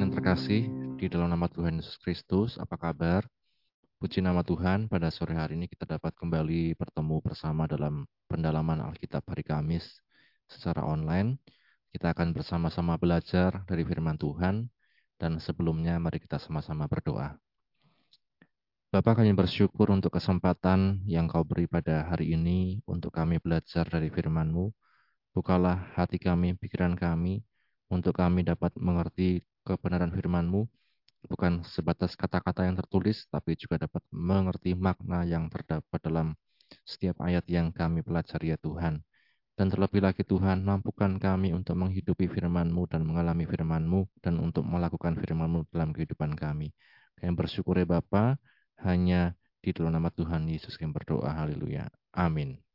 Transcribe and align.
yang 0.00 0.16
terkasih, 0.16 0.64
di 0.96 1.12
dalam 1.12 1.28
nama 1.28 1.44
Tuhan 1.44 1.76
Yesus 1.76 2.00
Kristus, 2.00 2.56
apa 2.56 2.80
kabar? 2.80 3.28
Puji 4.00 4.24
nama 4.24 4.40
Tuhan, 4.40 4.88
pada 4.88 5.12
sore 5.12 5.36
hari 5.36 5.60
ini 5.60 5.68
kita 5.68 5.84
dapat 5.84 6.16
kembali 6.16 6.72
bertemu 6.72 7.20
bersama 7.20 7.68
dalam 7.68 8.08
pendalaman 8.24 8.80
Alkitab 8.80 9.20
hari 9.28 9.44
Kamis 9.44 10.00
secara 10.48 10.88
online. 10.88 11.36
Kita 11.92 12.16
akan 12.16 12.32
bersama-sama 12.32 12.96
belajar 12.96 13.60
dari 13.68 13.84
firman 13.84 14.16
Tuhan, 14.16 14.72
dan 15.20 15.36
sebelumnya 15.36 16.00
mari 16.00 16.16
kita 16.16 16.40
sama-sama 16.40 16.88
berdoa. 16.88 17.36
Bapak 18.88 19.20
kami 19.20 19.36
bersyukur 19.36 19.92
untuk 19.92 20.16
kesempatan 20.16 21.04
yang 21.04 21.28
kau 21.28 21.44
beri 21.44 21.68
pada 21.68 22.08
hari 22.08 22.32
ini 22.32 22.80
untuk 22.88 23.12
kami 23.12 23.36
belajar 23.36 23.84
dari 23.84 24.08
firman-Mu. 24.08 24.72
Bukalah 25.36 25.92
hati 25.92 26.16
kami, 26.16 26.56
pikiran 26.56 26.96
kami, 26.96 27.44
untuk 27.92 28.16
kami 28.16 28.48
dapat 28.48 28.72
mengerti 28.80 29.44
kebenaran 29.76 30.10
firman-Mu, 30.10 30.66
bukan 31.28 31.62
sebatas 31.68 32.16
kata-kata 32.16 32.64
yang 32.64 32.76
tertulis, 32.78 33.28
tapi 33.28 33.54
juga 33.54 33.76
dapat 33.84 34.02
mengerti 34.08 34.72
makna 34.72 35.22
yang 35.28 35.52
terdapat 35.52 36.00
dalam 36.00 36.32
setiap 36.86 37.20
ayat 37.20 37.44
yang 37.50 37.74
kami 37.74 38.00
pelajari 38.00 38.54
ya 38.54 38.58
Tuhan. 38.58 39.02
Dan 39.58 39.66
terlebih 39.68 40.00
lagi 40.00 40.24
Tuhan, 40.24 40.64
mampukan 40.64 41.20
kami 41.20 41.52
untuk 41.52 41.76
menghidupi 41.76 42.32
firman-Mu 42.32 42.88
dan 42.88 43.04
mengalami 43.04 43.44
firman-Mu, 43.44 44.08
dan 44.24 44.40
untuk 44.40 44.64
melakukan 44.64 45.20
firman-Mu 45.20 45.68
dalam 45.68 45.92
kehidupan 45.92 46.32
kami. 46.32 46.72
Kami 47.20 47.32
bersyukur 47.36 47.76
ya 47.76 47.84
Bapa, 47.84 48.40
hanya 48.80 49.36
di 49.60 49.76
dalam 49.76 49.92
nama 49.92 50.08
Tuhan 50.08 50.48
Yesus 50.48 50.80
kami 50.80 50.96
berdoa. 50.96 51.36
Haleluya. 51.36 51.92
Amin. 52.16 52.69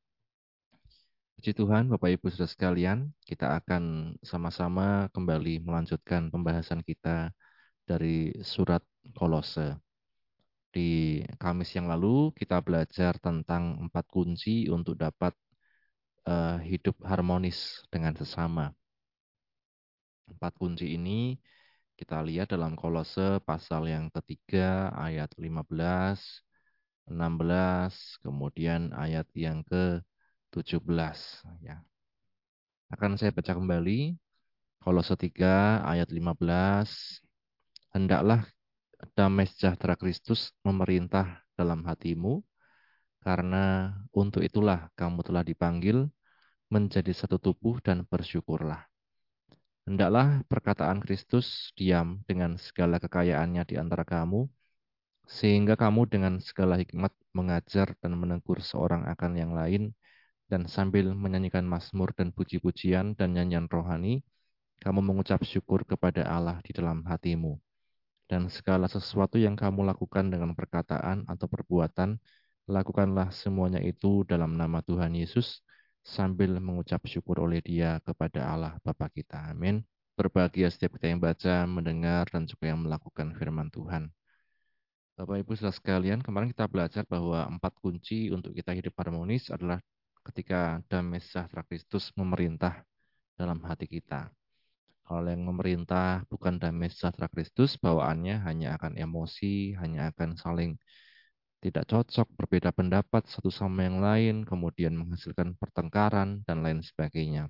Puji 1.36 1.52
Tuhan, 1.52 1.92
Bapak 1.92 2.16
Ibu 2.16 2.32
Saudara 2.32 2.48
sekalian, 2.48 3.12
kita 3.28 3.60
akan 3.60 4.16
sama-sama 4.24 5.12
kembali 5.12 5.60
melanjutkan 5.68 6.32
pembahasan 6.32 6.80
kita 6.80 7.36
dari 7.84 8.32
surat 8.40 8.80
Kolose. 9.12 9.76
Di 10.72 11.20
Kamis 11.36 11.76
yang 11.76 11.92
lalu 11.92 12.32
kita 12.40 12.64
belajar 12.64 13.20
tentang 13.20 13.84
empat 13.84 14.08
kunci 14.08 14.72
untuk 14.72 14.96
dapat 14.96 15.36
uh, 16.24 16.56
hidup 16.64 16.96
harmonis 17.04 17.84
dengan 17.92 18.16
sesama. 18.16 18.72
Empat 20.32 20.56
kunci 20.56 20.96
ini 20.96 21.36
kita 22.00 22.24
lihat 22.24 22.56
dalam 22.56 22.80
Kolose 22.80 23.44
pasal 23.44 23.92
yang 23.92 24.08
ketiga 24.08 24.88
ayat 24.96 25.36
15, 25.36 25.68
16, 27.12 28.24
kemudian 28.24 28.96
ayat 28.96 29.28
yang 29.36 29.60
ke 29.68 30.00
17 30.56 30.80
ya. 31.60 31.84
Akan 32.88 33.20
saya 33.20 33.36
baca 33.36 33.52
kembali 33.52 34.16
Kolose 34.80 35.20
3 35.20 35.84
ayat 35.84 36.08
15 36.08 37.26
Hendaklah 37.92 38.48
damai 39.16 39.48
sejahtera 39.48 40.00
Kristus 40.00 40.56
memerintah 40.64 41.44
dalam 41.56 41.84
hatimu 41.84 42.44
karena 43.24 43.96
untuk 44.14 44.46
itulah 44.46 44.92
kamu 44.94 45.26
telah 45.26 45.44
dipanggil 45.44 46.08
menjadi 46.70 47.12
satu 47.16 47.42
tubuh 47.42 47.80
dan 47.82 48.06
bersyukurlah. 48.06 48.86
Hendaklah 49.86 50.42
perkataan 50.50 50.98
Kristus 51.02 51.74
diam 51.78 52.22
dengan 52.26 52.58
segala 52.58 52.98
kekayaannya 52.98 53.64
di 53.70 53.78
antara 53.78 54.02
kamu, 54.02 54.50
sehingga 55.30 55.78
kamu 55.78 56.10
dengan 56.10 56.42
segala 56.42 56.78
hikmat 56.78 57.14
mengajar 57.34 57.94
dan 58.02 58.18
menegur 58.18 58.62
seorang 58.62 59.06
akan 59.10 59.32
yang 59.38 59.54
lain 59.54 59.94
dan 60.46 60.70
sambil 60.70 61.12
menyanyikan 61.14 61.66
mazmur 61.66 62.14
dan 62.14 62.30
puji-pujian 62.30 63.18
dan 63.18 63.34
nyanyian 63.34 63.66
rohani, 63.66 64.22
kamu 64.84 65.02
mengucap 65.02 65.42
syukur 65.42 65.82
kepada 65.88 66.28
Allah 66.30 66.62
di 66.62 66.72
dalam 66.76 67.02
hatimu. 67.06 67.58
Dan 68.26 68.50
segala 68.50 68.90
sesuatu 68.90 69.38
yang 69.38 69.54
kamu 69.54 69.86
lakukan 69.86 70.30
dengan 70.34 70.58
perkataan 70.58 71.30
atau 71.30 71.46
perbuatan, 71.46 72.18
lakukanlah 72.66 73.30
semuanya 73.30 73.82
itu 73.82 74.26
dalam 74.26 74.58
nama 74.58 74.82
Tuhan 74.82 75.14
Yesus, 75.14 75.62
sambil 76.06 76.58
mengucap 76.62 77.02
syukur 77.10 77.42
oleh 77.42 77.62
dia 77.62 77.98
kepada 78.06 78.46
Allah 78.46 78.74
Bapa 78.86 79.10
kita. 79.10 79.50
Amin. 79.50 79.82
Berbahagia 80.16 80.70
setiap 80.70 80.98
kita 80.98 81.12
yang 81.12 81.22
baca, 81.22 81.66
mendengar, 81.66 82.30
dan 82.30 82.46
juga 82.46 82.72
yang 82.72 82.86
melakukan 82.86 83.34
firman 83.36 83.68
Tuhan. 83.74 84.14
Bapak 85.16 85.42
Ibu 85.42 85.52
saudara 85.58 85.76
sekalian, 85.76 86.20
kemarin 86.22 86.52
kita 86.54 86.68
belajar 86.70 87.04
bahwa 87.10 87.48
empat 87.48 87.74
kunci 87.82 88.30
untuk 88.32 88.52
kita 88.54 88.72
hidup 88.76 88.94
harmonis 89.00 89.48
adalah 89.48 89.82
ketika 90.26 90.82
damai 90.90 91.22
sejahtera 91.22 91.62
Kristus 91.62 92.10
memerintah 92.18 92.82
dalam 93.38 93.62
hati 93.62 93.86
kita. 93.86 94.34
Kalau 95.06 95.30
yang 95.30 95.46
memerintah 95.46 96.26
bukan 96.34 96.58
damai 96.58 96.90
sejahtera 96.90 97.30
Kristus, 97.30 97.78
bawaannya 97.78 98.42
hanya 98.42 98.74
akan 98.82 98.98
emosi, 98.98 99.78
hanya 99.78 100.10
akan 100.10 100.34
saling 100.34 100.82
tidak 101.62 101.90
cocok, 101.90 102.30
berbeda 102.38 102.70
pendapat 102.74 103.26
satu 103.26 103.50
sama 103.50 103.90
yang 103.90 103.98
lain, 103.98 104.36
kemudian 104.46 104.94
menghasilkan 104.94 105.58
pertengkaran, 105.58 106.46
dan 106.46 106.62
lain 106.62 106.86
sebagainya. 106.86 107.50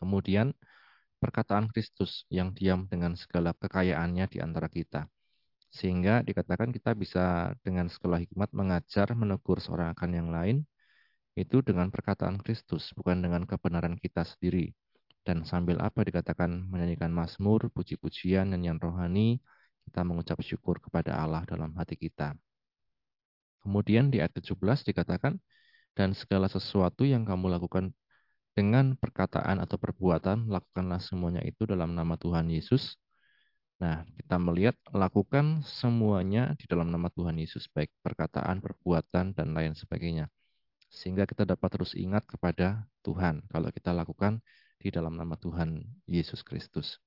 Kemudian, 0.00 0.56
perkataan 1.20 1.68
Kristus 1.68 2.24
yang 2.32 2.56
diam 2.56 2.88
dengan 2.88 3.12
segala 3.16 3.52
kekayaannya 3.56 4.24
di 4.28 4.38
antara 4.40 4.72
kita. 4.72 5.04
Sehingga 5.68 6.24
dikatakan 6.24 6.72
kita 6.72 6.96
bisa 6.96 7.52
dengan 7.60 7.92
segala 7.92 8.20
hikmat 8.24 8.52
mengajar, 8.56 9.12
menegur 9.12 9.60
seorang 9.60 9.92
akan 9.92 10.10
yang 10.12 10.28
lain, 10.32 10.56
itu 11.34 11.60
dengan 11.66 11.90
perkataan 11.90 12.38
Kristus, 12.38 12.94
bukan 12.94 13.18
dengan 13.18 13.42
kebenaran 13.42 13.98
kita 13.98 14.22
sendiri. 14.22 14.70
Dan 15.26 15.42
sambil 15.42 15.82
apa 15.82 16.06
dikatakan 16.06 16.70
menyanyikan 16.70 17.10
mazmur, 17.10 17.72
puji-pujian, 17.74 18.54
nyanyian 18.54 18.78
rohani, 18.78 19.42
kita 19.88 20.00
mengucap 20.06 20.38
syukur 20.46 20.78
kepada 20.78 21.18
Allah 21.18 21.42
dalam 21.48 21.74
hati 21.74 21.98
kita. 21.98 22.38
Kemudian 23.64 24.12
di 24.12 24.20
ayat 24.22 24.36
17 24.36 24.86
dikatakan, 24.86 25.40
dan 25.94 26.12
segala 26.14 26.46
sesuatu 26.50 27.02
yang 27.06 27.24
kamu 27.24 27.50
lakukan 27.54 27.94
dengan 28.54 28.94
perkataan 28.94 29.58
atau 29.58 29.80
perbuatan, 29.80 30.46
lakukanlah 30.46 31.02
semuanya 31.02 31.42
itu 31.42 31.66
dalam 31.66 31.96
nama 31.98 32.14
Tuhan 32.14 32.46
Yesus. 32.52 32.94
Nah, 33.82 34.06
kita 34.20 34.38
melihat 34.38 34.76
lakukan 34.94 35.66
semuanya 35.66 36.54
di 36.54 36.68
dalam 36.70 36.94
nama 36.94 37.10
Tuhan 37.10 37.34
Yesus, 37.42 37.66
baik 37.74 37.90
perkataan, 38.06 38.62
perbuatan, 38.62 39.34
dan 39.34 39.48
lain 39.50 39.74
sebagainya 39.74 40.30
sehingga 40.94 41.26
kita 41.26 41.42
dapat 41.42 41.68
terus 41.74 41.98
ingat 41.98 42.22
kepada 42.30 42.86
Tuhan 43.02 43.42
kalau 43.50 43.68
kita 43.74 43.90
lakukan 43.90 44.38
di 44.78 44.94
dalam 44.94 45.18
nama 45.18 45.34
Tuhan 45.34 45.82
Yesus 46.06 46.46
Kristus. 46.46 47.02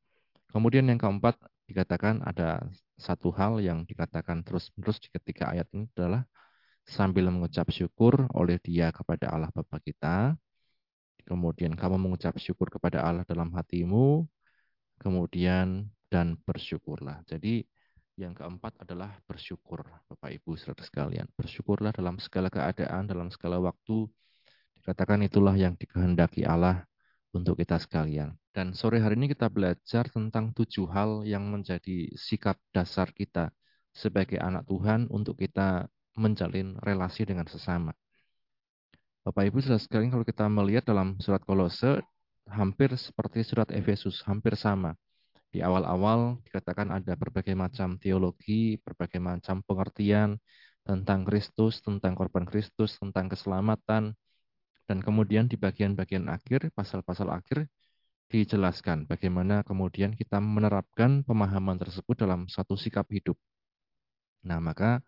Kemudian 0.52 0.92
yang 0.92 1.00
keempat 1.00 1.40
dikatakan 1.72 2.20
ada 2.24 2.68
satu 3.00 3.32
hal 3.32 3.64
yang 3.64 3.88
dikatakan 3.88 4.44
terus-menerus 4.44 5.00
di 5.00 5.08
ketika 5.12 5.56
ayat 5.56 5.68
ini 5.72 5.88
adalah 5.96 6.28
sambil 6.88 7.28
mengucap 7.32 7.68
syukur 7.72 8.28
oleh 8.36 8.60
dia 8.64 8.92
kepada 8.92 9.32
Allah 9.32 9.52
Bapa 9.52 9.80
kita. 9.80 10.36
Kemudian 11.28 11.76
kamu 11.76 12.00
mengucap 12.00 12.40
syukur 12.40 12.72
kepada 12.72 13.04
Allah 13.04 13.28
dalam 13.28 13.52
hatimu. 13.52 14.24
Kemudian 14.98 15.92
dan 16.08 16.40
bersyukurlah. 16.48 17.22
Jadi 17.28 17.68
yang 18.18 18.34
keempat 18.34 18.74
adalah 18.82 19.14
bersyukur, 19.30 19.86
Bapak 20.10 20.34
Ibu 20.34 20.58
saudara 20.58 20.82
sekalian. 20.82 21.30
Bersyukurlah 21.38 21.94
dalam 21.94 22.18
segala 22.18 22.50
keadaan, 22.50 23.06
dalam 23.06 23.30
segala 23.30 23.62
waktu. 23.62 24.10
Dikatakan 24.82 25.22
itulah 25.22 25.54
yang 25.54 25.78
dikehendaki 25.78 26.42
Allah 26.42 26.82
untuk 27.30 27.62
kita 27.62 27.78
sekalian. 27.78 28.34
Dan 28.50 28.74
sore 28.74 28.98
hari 28.98 29.22
ini 29.22 29.30
kita 29.30 29.54
belajar 29.54 30.10
tentang 30.10 30.50
tujuh 30.58 30.90
hal 30.90 31.22
yang 31.30 31.46
menjadi 31.46 32.10
sikap 32.18 32.58
dasar 32.74 33.14
kita 33.14 33.54
sebagai 33.94 34.42
anak 34.42 34.66
Tuhan 34.66 35.06
untuk 35.14 35.38
kita 35.38 35.86
menjalin 36.18 36.74
relasi 36.82 37.22
dengan 37.22 37.46
sesama. 37.46 37.94
Bapak 39.22 39.46
Ibu 39.46 39.62
saudara 39.62 39.78
sekalian 39.78 40.10
kalau 40.10 40.26
kita 40.26 40.50
melihat 40.50 40.90
dalam 40.90 41.22
surat 41.22 41.46
Kolose 41.46 42.02
hampir 42.50 42.98
seperti 42.98 43.46
surat 43.46 43.70
Efesus, 43.70 44.26
hampir 44.26 44.58
sama 44.58 44.98
di 45.58 45.66
awal-awal 45.66 46.38
dikatakan 46.46 46.94
ada 46.94 47.18
berbagai 47.18 47.58
macam 47.58 47.98
teologi, 47.98 48.78
berbagai 48.78 49.18
macam 49.18 49.66
pengertian 49.66 50.38
tentang 50.86 51.26
Kristus, 51.26 51.82
tentang 51.82 52.14
korban 52.14 52.46
Kristus, 52.46 52.94
tentang 53.02 53.26
keselamatan, 53.26 54.14
dan 54.86 54.98
kemudian 55.02 55.50
di 55.50 55.58
bagian-bagian 55.58 56.30
akhir, 56.30 56.70
pasal-pasal 56.78 57.34
akhir, 57.34 57.66
dijelaskan 58.30 59.10
bagaimana 59.10 59.66
kemudian 59.66 60.14
kita 60.14 60.38
menerapkan 60.38 61.26
pemahaman 61.26 61.82
tersebut 61.82 62.14
dalam 62.22 62.46
satu 62.46 62.78
sikap 62.78 63.10
hidup. 63.10 63.36
Nah, 64.46 64.62
maka 64.62 65.02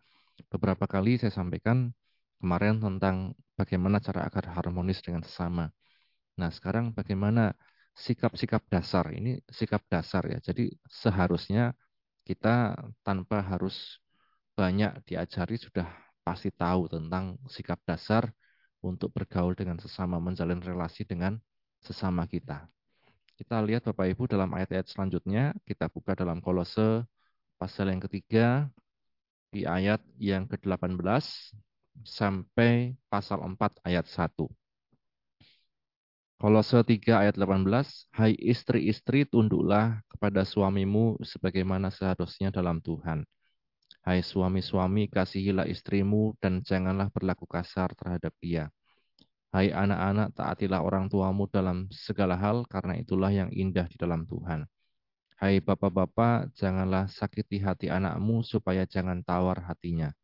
beberapa 0.49 0.89
kali 0.89 1.21
saya 1.21 1.29
sampaikan 1.29 1.93
kemarin 2.41 2.81
tentang 2.81 3.37
bagaimana 3.53 4.01
cara 4.01 4.25
agar 4.25 4.49
harmonis 4.57 4.97
dengan 5.05 5.21
sesama. 5.21 5.69
Nah, 6.41 6.49
sekarang 6.49 6.89
bagaimana 6.97 7.53
sikap-sikap 7.99 8.63
dasar. 8.71 9.11
Ini 9.11 9.43
sikap 9.51 9.83
dasar 9.91 10.23
ya. 10.31 10.39
Jadi 10.39 10.71
seharusnya 10.87 11.75
kita 12.23 12.77
tanpa 13.03 13.43
harus 13.43 13.99
banyak 14.55 14.91
diajari 15.07 15.55
sudah 15.59 15.87
pasti 16.23 16.51
tahu 16.51 16.87
tentang 16.91 17.35
sikap 17.51 17.79
dasar 17.83 18.31
untuk 18.79 19.11
bergaul 19.11 19.55
dengan 19.55 19.75
sesama, 19.79 20.19
menjalin 20.23 20.63
relasi 20.63 21.03
dengan 21.03 21.35
sesama 21.83 22.23
kita. 22.27 22.67
Kita 23.35 23.59
lihat 23.63 23.87
Bapak 23.87 24.07
Ibu 24.15 24.27
dalam 24.27 24.51
ayat-ayat 24.51 24.87
selanjutnya, 24.91 25.55
kita 25.63 25.87
buka 25.87 26.11
dalam 26.15 26.43
kolose 26.43 27.07
pasal 27.55 27.91
yang 27.91 28.03
ketiga, 28.03 28.67
di 29.49 29.65
ayat 29.65 30.03
yang 30.21 30.45
ke-18 30.45 30.99
sampai 32.05 32.93
pasal 33.09 33.41
4 33.41 33.81
ayat 33.83 34.05
1. 34.05 34.45
Kolose 36.39 36.79
3 36.87 37.19
ayat 37.19 37.35
18, 37.35 37.67
Hai 38.15 38.31
istri-istri 38.39 39.27
tunduklah 39.27 39.99
kepada 40.07 40.47
suamimu 40.47 41.19
sebagaimana 41.19 41.91
seharusnya 41.91 42.47
dalam 42.47 42.79
Tuhan. 42.79 43.27
Hai 44.07 44.23
suami-suami 44.23 45.11
kasihilah 45.11 45.67
istrimu 45.67 46.39
dan 46.39 46.63
janganlah 46.63 47.11
berlaku 47.11 47.43
kasar 47.43 47.91
terhadap 47.91 48.31
dia. 48.39 48.71
Hai 49.51 49.75
anak-anak 49.75 50.31
taatilah 50.31 50.79
orang 50.79 51.11
tuamu 51.11 51.43
dalam 51.51 51.91
segala 51.91 52.39
hal 52.39 52.63
karena 52.71 52.95
itulah 52.95 53.35
yang 53.35 53.51
indah 53.51 53.91
di 53.91 53.99
dalam 53.99 54.23
Tuhan. 54.23 54.63
Hai 55.35 55.59
bapak-bapak, 55.59 56.55
janganlah 56.55 57.11
sakiti 57.11 57.59
hati 57.59 57.91
anakmu 57.91 58.47
supaya 58.47 58.87
jangan 58.87 59.27
tawar 59.27 59.59
hatinya. 59.67 60.15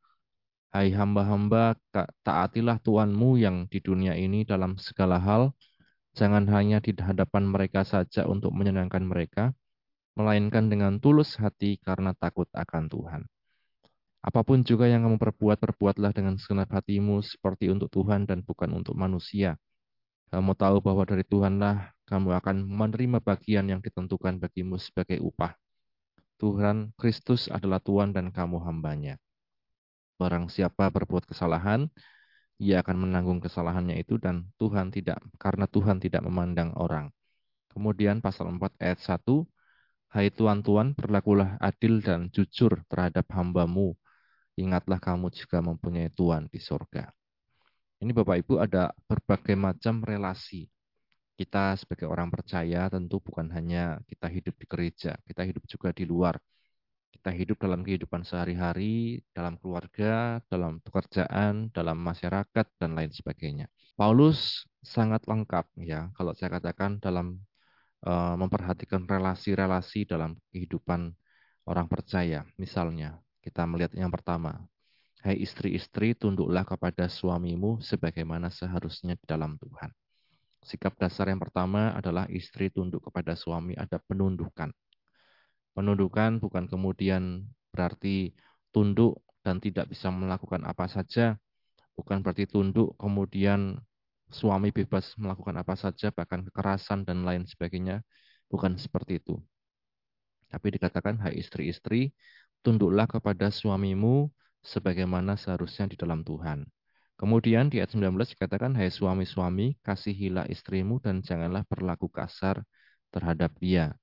Hai 0.71 0.95
hamba-hamba, 0.95 1.75
taatilah 2.23 2.79
Tuhanmu 2.79 3.35
yang 3.35 3.67
di 3.67 3.83
dunia 3.83 4.15
ini 4.15 4.47
dalam 4.47 4.79
segala 4.79 5.19
hal, 5.19 5.51
jangan 6.15 6.47
hanya 6.49 6.79
di 6.79 6.95
hadapan 6.95 7.43
mereka 7.45 7.83
saja 7.83 8.23
untuk 8.25 8.55
menyenangkan 8.55 9.03
mereka, 9.03 9.51
melainkan 10.15 10.71
dengan 10.71 10.97
tulus 11.03 11.35
hati 11.35 11.75
karena 11.83 12.15
takut 12.15 12.47
akan 12.55 12.87
Tuhan. 12.87 13.21
Apa 14.25 14.41
pun 14.41 14.65
juga 14.65 14.89
yang 14.89 15.05
kamu 15.05 15.21
perbuat, 15.21 15.61
perbuatlah 15.61 16.09
dengan 16.15 16.39
segenap 16.41 16.73
hatimu 16.73 17.21
seperti 17.21 17.69
untuk 17.69 17.93
Tuhan 17.93 18.25
dan 18.25 18.41
bukan 18.41 18.73
untuk 18.73 18.97
manusia. 18.97 19.59
Kamu 20.33 20.57
tahu 20.57 20.81
bahwa 20.81 21.05
dari 21.05 21.21
Tuhanlah 21.21 21.93
kamu 22.09 22.33
akan 22.41 22.65
menerima 22.65 23.21
bagian 23.21 23.69
yang 23.69 23.85
ditentukan 23.85 24.41
bagimu 24.41 24.81
sebagai 24.81 25.21
upah. 25.21 25.53
Tuhan 26.41 26.91
Kristus 26.97 27.45
adalah 27.53 27.77
Tuhan 27.77 28.17
dan 28.17 28.33
kamu 28.33 28.65
hambanya. 28.65 29.21
Barang 30.17 30.49
siapa 30.49 30.89
berbuat 30.89 31.29
kesalahan, 31.29 31.85
ia 32.61 32.81
akan 32.83 33.07
menanggung 33.07 33.39
kesalahannya 33.43 33.99
itu 33.99 34.15
dan 34.21 34.47
Tuhan 34.59 34.91
tidak, 34.93 35.19
karena 35.35 35.65
Tuhan 35.67 35.97
tidak 35.99 36.23
memandang 36.23 36.71
orang. 36.79 37.11
Kemudian 37.71 38.23
pasal 38.23 38.47
4 38.55 38.71
ayat 38.79 38.99
1, 39.03 39.43
Hai 40.15 40.31
tuan-tuan, 40.31 40.95
berlakulah 40.95 41.59
adil 41.59 41.99
dan 41.99 42.31
jujur 42.31 42.79
terhadap 42.87 43.27
hambamu. 43.35 43.99
Ingatlah 44.55 45.03
kamu 45.03 45.27
juga 45.35 45.59
mempunyai 45.59 46.07
Tuhan 46.15 46.47
di 46.47 46.63
sorga. 46.63 47.11
Ini 47.99 48.15
Bapak 48.15 48.39
Ibu 48.47 48.63
ada 48.63 48.95
berbagai 49.11 49.59
macam 49.59 49.99
relasi 49.99 50.71
kita 51.35 51.75
sebagai 51.75 52.07
orang 52.07 52.31
percaya 52.31 52.87
tentu 52.87 53.19
bukan 53.19 53.51
hanya 53.51 53.99
kita 54.07 54.31
hidup 54.31 54.55
di 54.55 54.65
gereja, 54.71 55.19
kita 55.27 55.43
hidup 55.43 55.63
juga 55.67 55.91
di 55.91 56.07
luar. 56.07 56.39
Kita 57.15 57.31
hidup 57.31 57.63
dalam 57.63 57.79
kehidupan 57.79 58.27
sehari-hari, 58.27 59.23
dalam 59.31 59.55
keluarga, 59.55 60.43
dalam 60.51 60.83
pekerjaan, 60.83 61.71
dalam 61.71 61.95
masyarakat, 61.95 62.67
dan 62.75 62.91
lain 62.91 63.09
sebagainya. 63.15 63.71
Paulus 63.95 64.67
sangat 64.83 65.23
lengkap 65.23 65.65
ya, 65.79 66.11
kalau 66.19 66.35
saya 66.35 66.59
katakan 66.59 66.99
dalam 66.99 67.39
uh, 68.03 68.35
memperhatikan 68.35 69.07
relasi-relasi 69.07 70.03
dalam 70.03 70.35
kehidupan 70.51 71.15
orang 71.65 71.87
percaya. 71.87 72.43
Misalnya, 72.59 73.15
kita 73.39 73.63
melihat 73.63 73.95
yang 73.95 74.11
pertama, 74.11 74.67
Hai 75.25 75.41
istri-istri, 75.41 76.13
tunduklah 76.13 76.61
kepada 76.61 77.09
suamimu 77.09 77.81
sebagaimana 77.81 78.53
seharusnya 78.53 79.17
di 79.17 79.25
dalam 79.25 79.57
Tuhan. 79.57 79.89
Sikap 80.61 80.93
dasar 81.01 81.33
yang 81.33 81.41
pertama 81.41 81.97
adalah 81.97 82.29
istri 82.29 82.69
tunduk 82.69 83.09
kepada 83.09 83.33
suami, 83.33 83.73
ada 83.73 83.97
penundukan. 84.05 84.69
Penundukan 85.75 86.39
bukan 86.39 86.65
kemudian 86.71 87.45
berarti 87.75 88.31
tunduk 88.71 89.19
dan 89.43 89.59
tidak 89.59 89.91
bisa 89.91 90.07
melakukan 90.09 90.63
apa 90.63 90.87
saja, 90.87 91.35
bukan 91.99 92.23
berarti 92.23 92.47
tunduk 92.47 92.95
kemudian 92.95 93.77
suami 94.31 94.71
bebas 94.71 95.13
melakukan 95.21 95.55
apa 95.61 95.75
saja, 95.77 96.09
bahkan 96.15 96.41
kekerasan 96.47 97.03
dan 97.07 97.27
lain 97.27 97.43
sebagainya, 97.45 98.01
bukan 98.49 98.79
seperti 98.79 99.21
itu. 99.21 99.35
Tapi 100.49 100.67
dikatakan, 100.79 101.19
hai 101.23 101.35
istri-istri, 101.37 102.15
tunduklah 102.63 103.05
kepada 103.05 103.51
suamimu 103.51 104.31
sebagaimana 104.63 105.35
seharusnya 105.35 105.85
di 105.91 105.97
dalam 105.99 106.23
Tuhan. 106.25 106.65
Kemudian 107.15 107.71
di 107.71 107.79
ayat 107.79 107.95
19 107.95 108.31
dikatakan, 108.35 108.75
Hai 108.75 108.91
suami-suami, 108.91 109.79
kasihilah 109.83 110.47
istrimu 110.51 110.99
dan 110.99 111.23
janganlah 111.23 111.63
berlaku 111.67 112.07
kasar 112.11 112.63
terhadap 113.11 113.55
dia. 113.59 113.95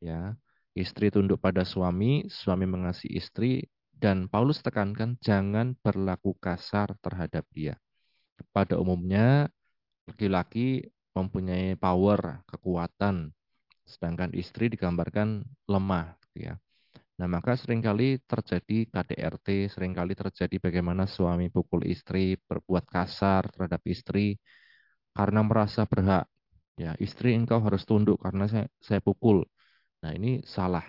Ya, 0.00 0.38
Istri 0.76 1.12
tunduk 1.14 1.40
pada 1.40 1.64
suami, 1.64 2.28
suami 2.28 2.66
mengasihi 2.68 3.16
istri, 3.16 3.64
dan 3.94 4.30
Paulus 4.30 4.62
tekankan 4.62 5.18
jangan 5.18 5.74
berlaku 5.80 6.38
kasar 6.38 6.94
terhadap 7.02 7.44
dia. 7.50 7.74
Pada 8.54 8.78
umumnya, 8.78 9.50
laki-laki 10.06 10.86
mempunyai 11.12 11.74
power, 11.74 12.46
kekuatan, 12.46 13.34
sedangkan 13.82 14.30
istri 14.38 14.70
digambarkan 14.70 15.42
lemah. 15.66 16.14
Ya. 16.38 16.60
Nah, 17.18 17.26
maka 17.26 17.58
sering 17.58 17.82
kali 17.82 18.22
terjadi 18.22 18.86
KDRT, 18.94 19.66
sering 19.74 19.90
kali 19.90 20.14
terjadi 20.14 20.56
bagaimana 20.62 21.10
suami 21.10 21.50
pukul 21.50 21.82
istri, 21.90 22.38
berbuat 22.38 22.86
kasar 22.86 23.50
terhadap 23.50 23.82
istri 23.90 24.38
karena 25.10 25.42
merasa 25.42 25.82
berhak. 25.82 26.30
Ya, 26.78 26.94
istri 27.02 27.34
engkau 27.34 27.58
harus 27.58 27.82
tunduk 27.82 28.22
karena 28.22 28.46
saya, 28.46 28.70
saya 28.78 29.02
pukul. 29.02 29.42
Nah, 30.04 30.14
ini 30.14 30.42
salah. 30.46 30.84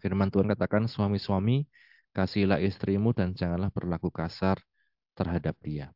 Firman 0.00 0.32
Tuhan 0.32 0.48
katakan, 0.48 0.88
suami-suami, 0.88 1.68
kasihilah 2.16 2.58
istrimu 2.64 3.12
dan 3.12 3.36
janganlah 3.36 3.68
berlaku 3.68 4.08
kasar 4.08 4.56
terhadap 5.12 5.54
dia. 5.60 5.92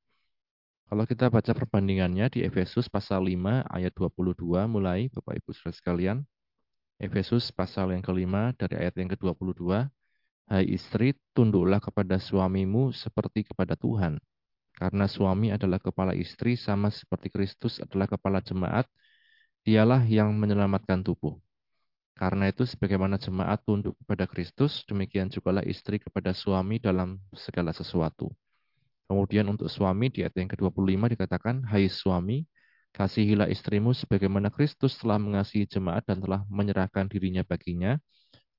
Kalau 0.84 1.08
kita 1.08 1.32
baca 1.32 1.52
perbandingannya 1.56 2.28
di 2.28 2.44
Efesus 2.44 2.92
pasal 2.92 3.24
5 3.24 3.64
ayat 3.72 3.92
22 3.96 4.68
mulai, 4.68 5.08
Bapak 5.08 5.40
Ibu 5.40 5.56
Saudara 5.56 5.72
sekalian, 5.72 6.18
Efesus 7.00 7.48
pasal 7.50 7.96
yang 7.96 8.04
kelima 8.04 8.52
dari 8.54 8.78
ayat 8.78 8.94
yang 9.00 9.10
ke-22. 9.16 9.88
Hai 10.44 10.64
istri, 10.68 11.16
tunduklah 11.32 11.80
kepada 11.80 12.20
suamimu 12.20 12.92
seperti 12.92 13.48
kepada 13.48 13.74
Tuhan. 13.80 14.20
Karena 14.76 15.08
suami 15.08 15.48
adalah 15.48 15.80
kepala 15.80 16.12
istri 16.12 16.60
sama 16.60 16.92
seperti 16.92 17.32
Kristus 17.32 17.80
adalah 17.80 18.04
kepala 18.04 18.44
jemaat, 18.44 18.84
dialah 19.64 20.04
yang 20.04 20.36
menyelamatkan 20.36 21.00
tubuh. 21.00 21.40
Karena 22.14 22.46
itu 22.46 22.62
sebagaimana 22.62 23.18
jemaat 23.18 23.66
tunduk 23.66 23.98
kepada 24.02 24.30
Kristus, 24.30 24.86
demikian 24.86 25.28
jugalah 25.28 25.66
istri 25.66 25.98
kepada 25.98 26.30
suami 26.30 26.78
dalam 26.78 27.18
segala 27.34 27.74
sesuatu. 27.74 28.30
Kemudian 29.10 29.50
untuk 29.50 29.66
suami 29.66 30.08
di 30.08 30.22
ayat 30.22 30.38
yang 30.38 30.48
ke-25 30.48 31.10
dikatakan, 31.10 31.66
Hai 31.66 31.90
suami, 31.90 32.46
Kasihilah 32.94 33.50
istrimu 33.50 33.90
sebagaimana 33.90 34.54
Kristus 34.54 34.94
telah 35.02 35.18
mengasihi 35.18 35.66
jemaat 35.66 36.06
dan 36.06 36.22
telah 36.22 36.46
menyerahkan 36.46 37.10
dirinya 37.10 37.42
baginya 37.42 37.98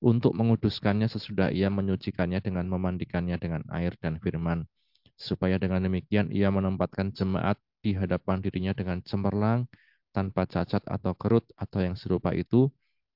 untuk 0.03 0.35
menguduskannya 0.35 1.07
sesudah 1.07 1.55
ia 1.55 1.71
menyucikannya 1.71 2.43
dengan 2.43 2.67
memandikannya 2.67 3.39
dengan 3.39 3.63
air 3.71 3.95
dan 4.03 4.19
firman. 4.19 4.67
Supaya 5.15 5.55
dengan 5.55 5.87
demikian 5.87 6.35
ia 6.35 6.51
menempatkan 6.51 7.15
jemaat 7.15 7.55
di 7.79 7.95
hadapan 7.95 8.43
dirinya 8.43 8.75
dengan 8.75 8.99
cemerlang, 9.07 9.71
tanpa 10.11 10.43
cacat 10.43 10.83
atau 10.83 11.15
kerut 11.15 11.47
atau 11.55 11.79
yang 11.79 11.95
serupa 11.95 12.35
itu, 12.35 12.67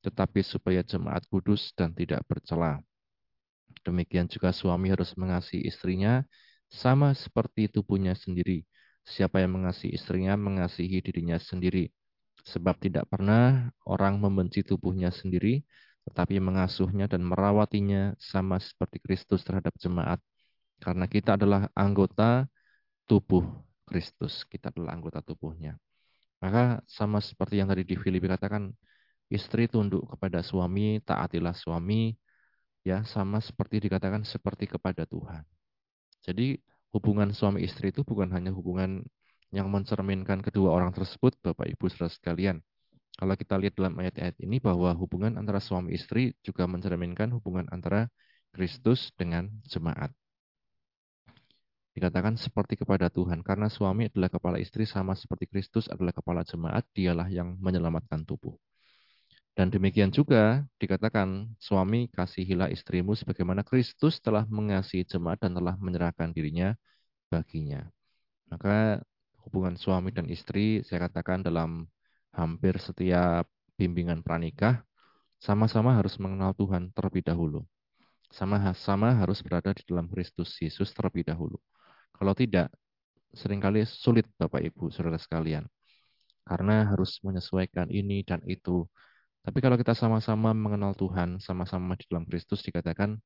tetapi 0.05 0.39
supaya 0.43 0.81
jemaat 0.83 1.27
kudus 1.27 1.71
dan 1.75 1.91
tidak 1.91 2.23
bercela. 2.27 2.79
Demikian 3.83 4.27
juga 4.27 4.51
suami 4.51 4.91
harus 4.91 5.13
mengasihi 5.15 5.67
istrinya, 5.67 6.23
sama 6.69 7.13
seperti 7.17 7.67
tubuhnya 7.71 8.13
sendiri. 8.13 8.63
Siapa 9.03 9.41
yang 9.41 9.57
mengasihi 9.61 9.97
istrinya 9.97 10.37
mengasihi 10.37 11.01
dirinya 11.01 11.37
sendiri. 11.41 11.89
Sebab 12.45 12.77
tidak 12.79 13.09
pernah 13.09 13.73
orang 13.83 14.21
membenci 14.21 14.63
tubuhnya 14.63 15.09
sendiri, 15.11 15.65
tetapi 16.07 16.39
mengasuhnya 16.39 17.05
dan 17.09 17.25
merawatinya 17.25 18.15
sama 18.21 18.61
seperti 18.61 19.01
Kristus 19.01 19.41
terhadap 19.43 19.75
jemaat. 19.81 20.21
Karena 20.79 21.05
kita 21.09 21.35
adalah 21.35 21.67
anggota 21.75 22.47
tubuh 23.09 23.43
Kristus. 23.83 24.47
Kita 24.47 24.71
adalah 24.71 24.95
anggota 24.95 25.19
tubuhnya. 25.25 25.75
Maka 26.39 26.79
sama 26.87 27.19
seperti 27.19 27.59
yang 27.59 27.67
tadi 27.67 27.83
di 27.83 27.99
Filipi 27.99 28.31
katakan, 28.31 28.71
istri 29.29 29.69
tunduk 29.69 30.09
kepada 30.09 30.41
suami, 30.41 30.99
taatilah 31.05 31.53
suami, 31.53 32.17
ya 32.81 33.05
sama 33.05 33.37
seperti 33.39 33.85
dikatakan 33.85 34.25
seperti 34.25 34.65
kepada 34.65 35.05
Tuhan. 35.05 35.45
Jadi 36.25 36.57
hubungan 36.91 37.29
suami 37.31 37.63
istri 37.63 37.93
itu 37.93 38.01
bukan 38.01 38.33
hanya 38.33 38.49
hubungan 38.49 39.05
yang 39.53 39.69
mencerminkan 39.69 40.41
kedua 40.41 40.73
orang 40.73 40.93
tersebut, 40.93 41.37
Bapak 41.41 41.69
Ibu 41.69 41.89
saudara 41.89 42.13
sekalian. 42.13 42.57
Kalau 43.19 43.35
kita 43.35 43.59
lihat 43.59 43.75
dalam 43.75 43.99
ayat-ayat 43.99 44.37
ini 44.41 44.63
bahwa 44.63 44.95
hubungan 44.95 45.35
antara 45.35 45.59
suami 45.59 45.91
istri 45.97 46.33
juga 46.45 46.63
mencerminkan 46.69 47.33
hubungan 47.35 47.67
antara 47.73 48.07
Kristus 48.55 49.11
dengan 49.19 49.49
jemaat. 49.67 50.13
Dikatakan 51.97 52.39
seperti 52.39 52.79
kepada 52.79 53.11
Tuhan, 53.11 53.43
karena 53.43 53.67
suami 53.67 54.07
adalah 54.07 54.31
kepala 54.31 54.55
istri 54.61 54.87
sama 54.87 55.19
seperti 55.19 55.51
Kristus 55.51 55.91
adalah 55.91 56.15
kepala 56.15 56.47
jemaat, 56.47 56.87
dialah 56.95 57.27
yang 57.27 57.59
menyelamatkan 57.59 58.23
tubuh. 58.23 58.55
Dan 59.59 59.75
demikian 59.75 60.07
juga 60.07 60.63
dikatakan 60.79 61.51
suami 61.59 62.07
kasihilah 62.15 62.71
istrimu 62.71 63.11
sebagaimana 63.11 63.59
Kristus 63.67 64.23
telah 64.23 64.47
mengasihi 64.47 65.03
jemaat 65.03 65.43
dan 65.43 65.51
telah 65.51 65.75
menyerahkan 65.75 66.31
dirinya 66.31 66.79
baginya. 67.27 67.83
Maka 68.47 69.03
hubungan 69.43 69.75
suami 69.75 70.15
dan 70.15 70.31
istri 70.31 70.79
saya 70.87 71.11
katakan 71.11 71.43
dalam 71.43 71.91
hampir 72.31 72.79
setiap 72.79 73.51
bimbingan 73.75 74.23
pranikah 74.23 74.79
sama-sama 75.43 75.91
harus 75.91 76.15
mengenal 76.23 76.55
Tuhan 76.55 76.95
terlebih 76.95 77.27
dahulu. 77.27 77.67
Sama-sama 78.31 79.11
harus 79.11 79.43
berada 79.43 79.75
di 79.75 79.83
dalam 79.83 80.07
Kristus 80.07 80.55
Yesus 80.63 80.95
terlebih 80.95 81.27
dahulu. 81.27 81.59
Kalau 82.15 82.31
tidak, 82.31 82.71
sering 83.35 83.59
kali 83.59 83.83
sulit 83.83 84.23
Bapak 84.39 84.63
Ibu, 84.63 84.87
saudara 84.87 85.19
sekalian. 85.19 85.67
Karena 86.47 86.87
harus 86.87 87.19
menyesuaikan 87.27 87.91
ini 87.91 88.23
dan 88.23 88.39
itu. 88.47 88.87
Tapi 89.45 89.57
kalau 89.63 89.75
kita 89.79 89.95
sama-sama 89.95 90.51
mengenal 90.51 90.93
Tuhan, 90.93 91.39
sama-sama 91.39 91.95
di 91.95 92.05
dalam 92.11 92.27
Kristus 92.27 92.59
dikatakan, 92.61 93.17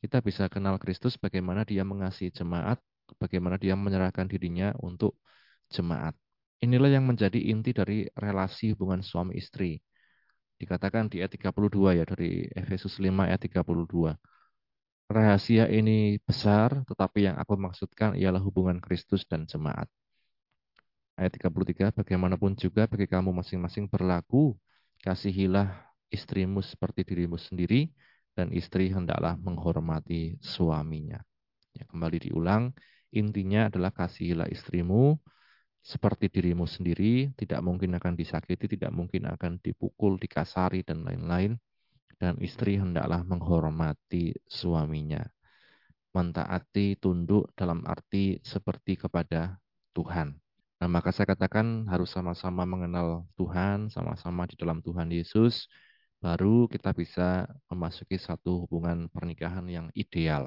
kita 0.00 0.22
bisa 0.22 0.46
kenal 0.48 0.78
Kristus 0.78 1.18
bagaimana 1.18 1.66
dia 1.66 1.82
mengasihi 1.82 2.30
jemaat, 2.30 2.78
bagaimana 3.18 3.58
dia 3.58 3.74
menyerahkan 3.74 4.26
dirinya 4.30 4.72
untuk 4.80 5.18
jemaat. 5.70 6.14
Inilah 6.58 6.90
yang 6.90 7.06
menjadi 7.06 7.38
inti 7.38 7.70
dari 7.70 8.08
relasi 8.18 8.74
hubungan 8.74 9.02
suami 9.04 9.38
istri. 9.38 9.78
Dikatakan 10.58 11.06
di 11.06 11.22
ayat 11.22 11.30
32 11.38 11.94
ya, 11.94 12.02
dari 12.02 12.50
Efesus 12.50 12.98
5 12.98 13.30
ayat 13.30 13.38
32. 13.38 14.18
Rahasia 15.08 15.64
ini 15.70 16.18
besar, 16.20 16.84
tetapi 16.84 17.30
yang 17.30 17.36
aku 17.38 17.54
maksudkan 17.56 18.18
ialah 18.18 18.42
hubungan 18.42 18.82
Kristus 18.82 19.22
dan 19.24 19.46
jemaat. 19.46 19.86
Ayat 21.18 21.32
33, 21.34 21.94
bagaimanapun 21.94 22.58
juga 22.58 22.86
bagi 22.90 23.06
kamu 23.06 23.30
masing-masing 23.34 23.86
berlaku, 23.88 24.58
kasihilah 25.02 25.68
istrimu 26.08 26.60
seperti 26.64 27.04
dirimu 27.04 27.36
sendiri, 27.38 27.90
dan 28.34 28.54
istri 28.54 28.90
hendaklah 28.94 29.34
menghormati 29.38 30.38
suaminya. 30.38 31.18
Ya, 31.74 31.84
kembali 31.90 32.30
diulang, 32.30 32.70
intinya 33.10 33.66
adalah 33.66 33.90
kasihilah 33.90 34.46
istrimu 34.50 35.18
seperti 35.82 36.28
dirimu 36.28 36.66
sendiri, 36.68 37.32
tidak 37.38 37.64
mungkin 37.64 37.96
akan 37.96 38.14
disakiti, 38.14 38.78
tidak 38.78 38.92
mungkin 38.92 39.30
akan 39.30 39.58
dipukul, 39.62 40.20
dikasari, 40.20 40.84
dan 40.84 41.02
lain-lain 41.06 41.56
dan 42.18 42.34
istri 42.42 42.76
hendaklah 42.76 43.22
menghormati 43.22 44.34
suaminya. 44.50 45.22
Mentaati, 46.12 46.98
tunduk 46.98 47.54
dalam 47.54 47.86
arti 47.86 48.42
seperti 48.42 48.98
kepada 48.98 49.54
Tuhan. 49.94 50.34
Nah, 50.78 50.88
maka 50.90 51.10
saya 51.10 51.26
katakan 51.34 51.90
harus 51.90 52.10
sama-sama 52.14 52.62
mengenal 52.62 53.26
Tuhan, 53.34 53.90
sama-sama 53.90 54.46
di 54.46 54.54
dalam 54.54 54.78
Tuhan 54.86 55.10
Yesus, 55.10 55.66
baru 56.22 56.70
kita 56.70 56.94
bisa 56.94 57.50
memasuki 57.70 58.14
satu 58.18 58.62
hubungan 58.66 59.10
pernikahan 59.10 59.66
yang 59.66 59.86
ideal. 59.98 60.46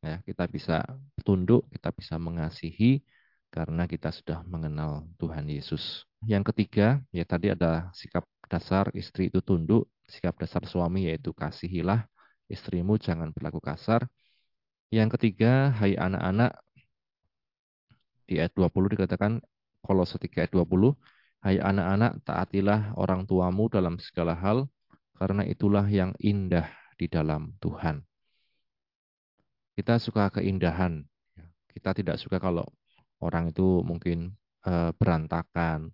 Ya, 0.00 0.24
kita 0.24 0.48
bisa 0.48 0.80
tunduk, 1.28 1.68
kita 1.76 1.92
bisa 1.92 2.16
mengasihi 2.16 3.04
karena 3.52 3.84
kita 3.84 4.08
sudah 4.08 4.40
mengenal 4.48 5.04
Tuhan 5.20 5.44
Yesus. 5.52 6.08
Yang 6.24 6.54
ketiga, 6.54 7.04
ya 7.12 7.24
tadi 7.28 7.52
ada 7.52 7.92
sikap 7.92 8.24
dasar 8.48 8.88
istri 8.96 9.28
itu 9.28 9.44
tunduk, 9.44 9.92
sikap 10.08 10.40
dasar 10.40 10.64
suami 10.64 11.08
yaitu 11.12 11.36
kasihilah 11.36 12.08
istrimu 12.48 12.96
jangan 12.96 13.28
berlaku 13.36 13.60
kasar. 13.60 14.08
Yang 14.90 15.20
ketiga, 15.20 15.70
hai 15.78 15.94
anak-anak 15.94 16.50
di 18.30 18.38
ayat 18.38 18.54
20 18.54 18.94
dikatakan 18.94 19.42
kalau 19.82 20.06
3 20.06 20.46
ayat 20.46 20.54
20, 20.54 20.94
hai 21.42 21.58
anak-anak 21.58 22.22
taatilah 22.22 22.94
orang 22.94 23.26
tuamu 23.26 23.66
dalam 23.66 23.98
segala 23.98 24.38
hal 24.38 24.70
karena 25.18 25.42
itulah 25.42 25.82
yang 25.90 26.14
indah 26.22 26.70
di 26.94 27.10
dalam 27.10 27.58
Tuhan. 27.58 28.06
Kita 29.74 29.98
suka 29.98 30.30
keindahan. 30.30 31.02
Kita 31.74 31.90
tidak 31.90 32.22
suka 32.22 32.38
kalau 32.38 32.68
orang 33.18 33.50
itu 33.50 33.82
mungkin 33.82 34.36
eh, 34.68 34.92
berantakan, 34.94 35.90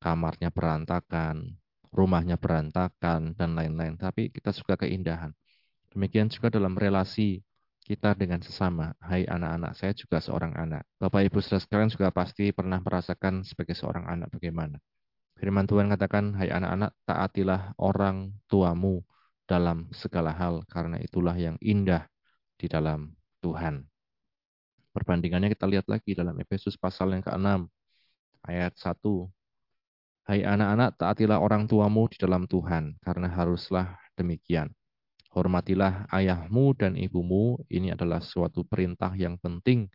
kamarnya 0.00 0.54
berantakan, 0.54 1.58
rumahnya 1.90 2.38
berantakan, 2.38 3.34
dan 3.34 3.58
lain-lain. 3.58 3.98
Tapi 3.98 4.30
kita 4.30 4.54
suka 4.54 4.78
keindahan. 4.78 5.34
Demikian 5.90 6.30
juga 6.30 6.54
dalam 6.54 6.78
relasi 6.78 7.42
kita 7.88 8.12
dengan 8.12 8.44
sesama. 8.44 8.92
Hai 9.00 9.24
anak-anak, 9.24 9.72
saya 9.72 9.96
juga 9.96 10.20
seorang 10.20 10.52
anak. 10.52 10.84
Bapak 11.00 11.24
Ibu 11.24 11.40
saudara 11.40 11.64
sekalian 11.64 11.88
juga 11.88 12.12
pasti 12.12 12.52
pernah 12.52 12.84
merasakan 12.84 13.48
sebagai 13.48 13.72
seorang 13.72 14.04
anak 14.04 14.28
bagaimana. 14.28 14.76
Firman 15.40 15.64
Tuhan 15.64 15.88
katakan, 15.88 16.36
hai 16.36 16.52
anak-anak, 16.52 16.92
taatilah 17.08 17.72
orang 17.80 18.36
tuamu 18.44 19.00
dalam 19.48 19.88
segala 19.96 20.36
hal, 20.36 20.68
karena 20.68 21.00
itulah 21.00 21.32
yang 21.32 21.56
indah 21.64 22.04
di 22.60 22.68
dalam 22.68 23.16
Tuhan. 23.40 23.88
Perbandingannya 24.92 25.48
kita 25.48 25.64
lihat 25.64 25.88
lagi 25.88 26.12
dalam 26.12 26.36
Efesus 26.36 26.76
pasal 26.76 27.16
yang 27.16 27.24
ke-6, 27.24 27.64
ayat 28.44 28.76
1 28.76 29.32
Hai 30.28 30.44
anak-anak, 30.44 31.00
taatilah 31.00 31.40
orang 31.40 31.64
tuamu 31.64 32.04
di 32.12 32.20
dalam 32.20 32.44
Tuhan, 32.44 33.00
karena 33.00 33.32
haruslah 33.32 33.96
demikian. 34.12 34.68
Hormatilah 35.38 36.10
ayahmu 36.10 36.74
dan 36.74 36.98
ibumu, 36.98 37.62
ini 37.70 37.94
adalah 37.94 38.18
suatu 38.18 38.66
perintah 38.66 39.14
yang 39.14 39.38
penting, 39.38 39.86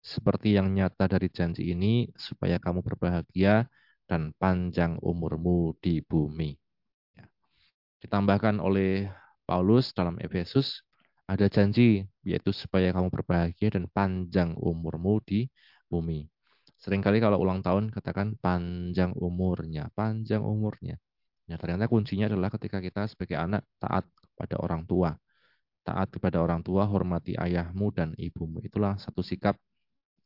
seperti 0.00 0.56
yang 0.56 0.72
nyata 0.72 1.04
dari 1.04 1.28
janji 1.28 1.68
ini, 1.76 2.08
supaya 2.16 2.56
kamu 2.56 2.80
berbahagia 2.80 3.68
dan 4.08 4.32
panjang 4.40 4.96
umurmu 5.04 5.76
di 5.84 6.00
bumi. 6.00 6.56
Ya. 7.12 7.28
Ditambahkan 8.00 8.56
oleh 8.56 9.12
Paulus 9.44 9.92
dalam 9.92 10.16
Efesus, 10.16 10.80
ada 11.28 11.44
janji, 11.52 12.08
yaitu 12.24 12.56
supaya 12.56 12.88
kamu 12.96 13.12
berbahagia 13.12 13.76
dan 13.76 13.92
panjang 13.92 14.56
umurmu 14.56 15.20
di 15.28 15.52
bumi. 15.92 16.24
Seringkali 16.80 17.20
kalau 17.20 17.36
ulang 17.36 17.60
tahun 17.60 17.92
katakan 17.92 18.40
panjang 18.40 19.12
umurnya, 19.12 19.92
panjang 19.92 20.40
umurnya. 20.40 20.96
Ya, 21.46 21.56
ternyata 21.58 21.86
kuncinya 21.86 22.26
adalah 22.26 22.50
ketika 22.50 22.82
kita 22.82 23.06
sebagai 23.06 23.38
anak 23.38 23.62
taat 23.78 24.04
kepada 24.18 24.58
orang 24.58 24.82
tua. 24.82 25.14
Taat 25.86 26.10
kepada 26.10 26.42
orang 26.42 26.66
tua, 26.66 26.82
hormati 26.82 27.38
ayahmu 27.38 27.94
dan 27.94 28.10
ibumu. 28.18 28.58
Itulah 28.62 28.98
satu 28.98 29.22
sikap 29.22 29.54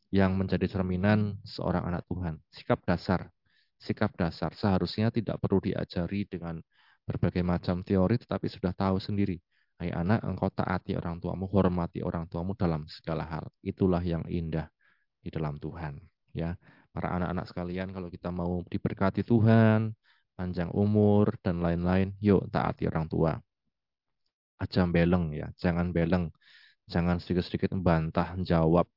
yang 0.08 0.32
menjadi 0.34 0.64
cerminan 0.64 1.36
seorang 1.44 1.84
anak 1.84 2.08
Tuhan. 2.08 2.40
Sikap 2.48 2.80
dasar. 2.88 3.28
Sikap 3.76 4.16
dasar 4.16 4.56
seharusnya 4.56 5.12
tidak 5.12 5.36
perlu 5.40 5.60
diajari 5.60 6.24
dengan 6.24 6.60
berbagai 7.04 7.44
macam 7.44 7.84
teori, 7.84 8.16
tetapi 8.16 8.48
sudah 8.48 8.72
tahu 8.72 8.96
sendiri. 8.96 9.36
Hai 9.80 9.92
anak, 9.92 10.24
engkau 10.24 10.48
taati 10.52 10.96
orang 10.96 11.20
tuamu, 11.20 11.48
hormati 11.48 12.00
orang 12.04 12.28
tuamu 12.28 12.56
dalam 12.56 12.84
segala 12.88 13.24
hal. 13.28 13.48
Itulah 13.60 14.00
yang 14.04 14.24
indah 14.28 14.68
di 15.20 15.28
dalam 15.28 15.60
Tuhan 15.60 16.00
ya 16.32 16.54
para 16.90 17.14
anak-anak 17.14 17.46
sekalian 17.50 17.88
kalau 17.94 18.08
kita 18.10 18.30
mau 18.32 18.62
diberkati 18.66 19.22
Tuhan 19.22 19.94
panjang 20.40 20.72
umur 20.72 21.36
dan 21.44 21.60
lain-lain. 21.60 22.16
Yuk 22.24 22.48
taati 22.48 22.88
orang 22.88 23.04
tua. 23.12 23.36
Aja 24.56 24.88
beleng 24.88 25.36
ya 25.36 25.52
jangan 25.60 25.92
beleng 25.92 26.32
jangan 26.88 27.20
sedikit-sedikit 27.20 27.76
membantah 27.76 28.32
jawab 28.40 28.88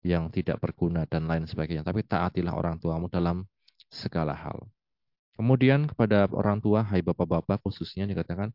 yang 0.00 0.32
tidak 0.32 0.56
berguna 0.64 1.04
dan 1.04 1.28
lain 1.28 1.44
sebagainya. 1.44 1.84
Tapi 1.84 2.00
taatilah 2.08 2.56
orang 2.56 2.80
tuamu 2.80 3.12
dalam 3.12 3.44
segala 3.92 4.32
hal. 4.32 4.64
Kemudian 5.36 5.84
kepada 5.92 6.24
orang 6.32 6.58
tua 6.64 6.80
hai 6.88 7.04
bapak-bapak 7.04 7.60
khususnya 7.62 8.08
dikatakan 8.08 8.50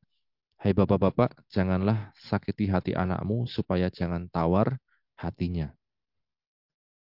hai 0.66 0.74
bapak-bapak 0.74 1.38
janganlah 1.54 2.12
sakiti 2.18 2.66
hati 2.68 2.92
anakmu 2.98 3.46
supaya 3.46 3.94
jangan 3.94 4.26
tawar 4.34 4.82
hatinya. 5.16 5.70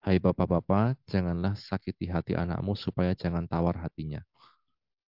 Hai 0.03 0.19
bapak-bapak, 0.19 0.99
janganlah 1.07 1.55
sakiti 1.55 2.11
hati 2.11 2.35
anakmu 2.35 2.75
supaya 2.75 3.15
jangan 3.15 3.47
tawar 3.47 3.79
hatinya. 3.79 4.19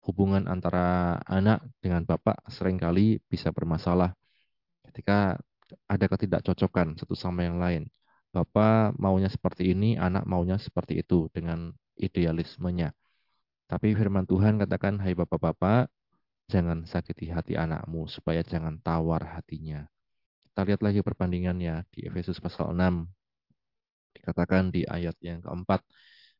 Hubungan 0.04 0.44
antara 0.44 1.16
anak 1.24 1.64
dengan 1.80 2.04
bapak 2.04 2.44
sering 2.52 2.76
kali 2.76 3.24
bisa 3.24 3.48
bermasalah 3.48 4.12
ketika 4.92 5.40
ada 5.88 6.06
ketidakcocokan 6.06 7.00
satu 7.00 7.16
sama 7.16 7.48
yang 7.48 7.56
lain. 7.56 7.88
Bapak 8.34 8.98
maunya 9.00 9.30
seperti 9.32 9.72
ini, 9.72 9.96
anak 9.96 10.28
maunya 10.28 10.60
seperti 10.60 11.00
itu 11.00 11.30
dengan 11.32 11.72
idealismenya. 11.96 12.92
Tapi 13.64 13.96
firman 13.96 14.28
Tuhan 14.28 14.60
katakan, 14.60 15.00
hai 15.00 15.16
bapak-bapak, 15.16 15.88
jangan 16.52 16.84
sakiti 16.84 17.32
hati 17.32 17.56
anakmu 17.56 18.04
supaya 18.10 18.44
jangan 18.44 18.76
tawar 18.84 19.24
hatinya. 19.38 19.86
Kita 20.44 20.66
lihat 20.68 20.84
lagi 20.84 21.00
perbandingannya 21.00 21.88
di 21.88 22.04
Efesus 22.04 22.42
pasal 22.42 22.76
6 22.76 23.08
Dikatakan 24.14 24.70
di 24.70 24.86
ayat 24.86 25.18
yang 25.20 25.42
keempat, 25.42 25.82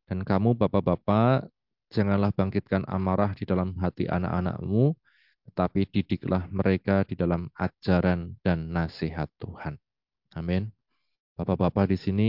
dan 0.06 0.22
kamu 0.22 0.54
bapak-bapak, 0.54 1.50
janganlah 1.94 2.34
bangkitkan 2.34 2.82
amarah 2.90 3.30
di 3.38 3.46
dalam 3.46 3.78
hati 3.78 4.10
anak-anakmu, 4.10 4.98
tetapi 5.46 5.86
didiklah 5.86 6.50
mereka 6.50 7.06
di 7.06 7.14
dalam 7.14 7.46
ajaran 7.54 8.34
dan 8.42 8.74
nasihat 8.74 9.30
Tuhan. 9.38 9.78
Amin. 10.34 10.74
Bapak-bapak 11.38 11.94
di 11.94 11.98
sini 11.98 12.28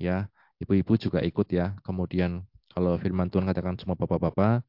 ya 0.00 0.24
ibu-ibu 0.64 0.96
juga 0.96 1.20
ikut 1.20 1.48
ya. 1.52 1.76
Kemudian 1.84 2.48
kalau 2.72 2.96
firman 2.96 3.28
Tuhan 3.28 3.44
katakan 3.44 3.76
semua 3.76 3.94
bapak-bapak, 3.94 4.64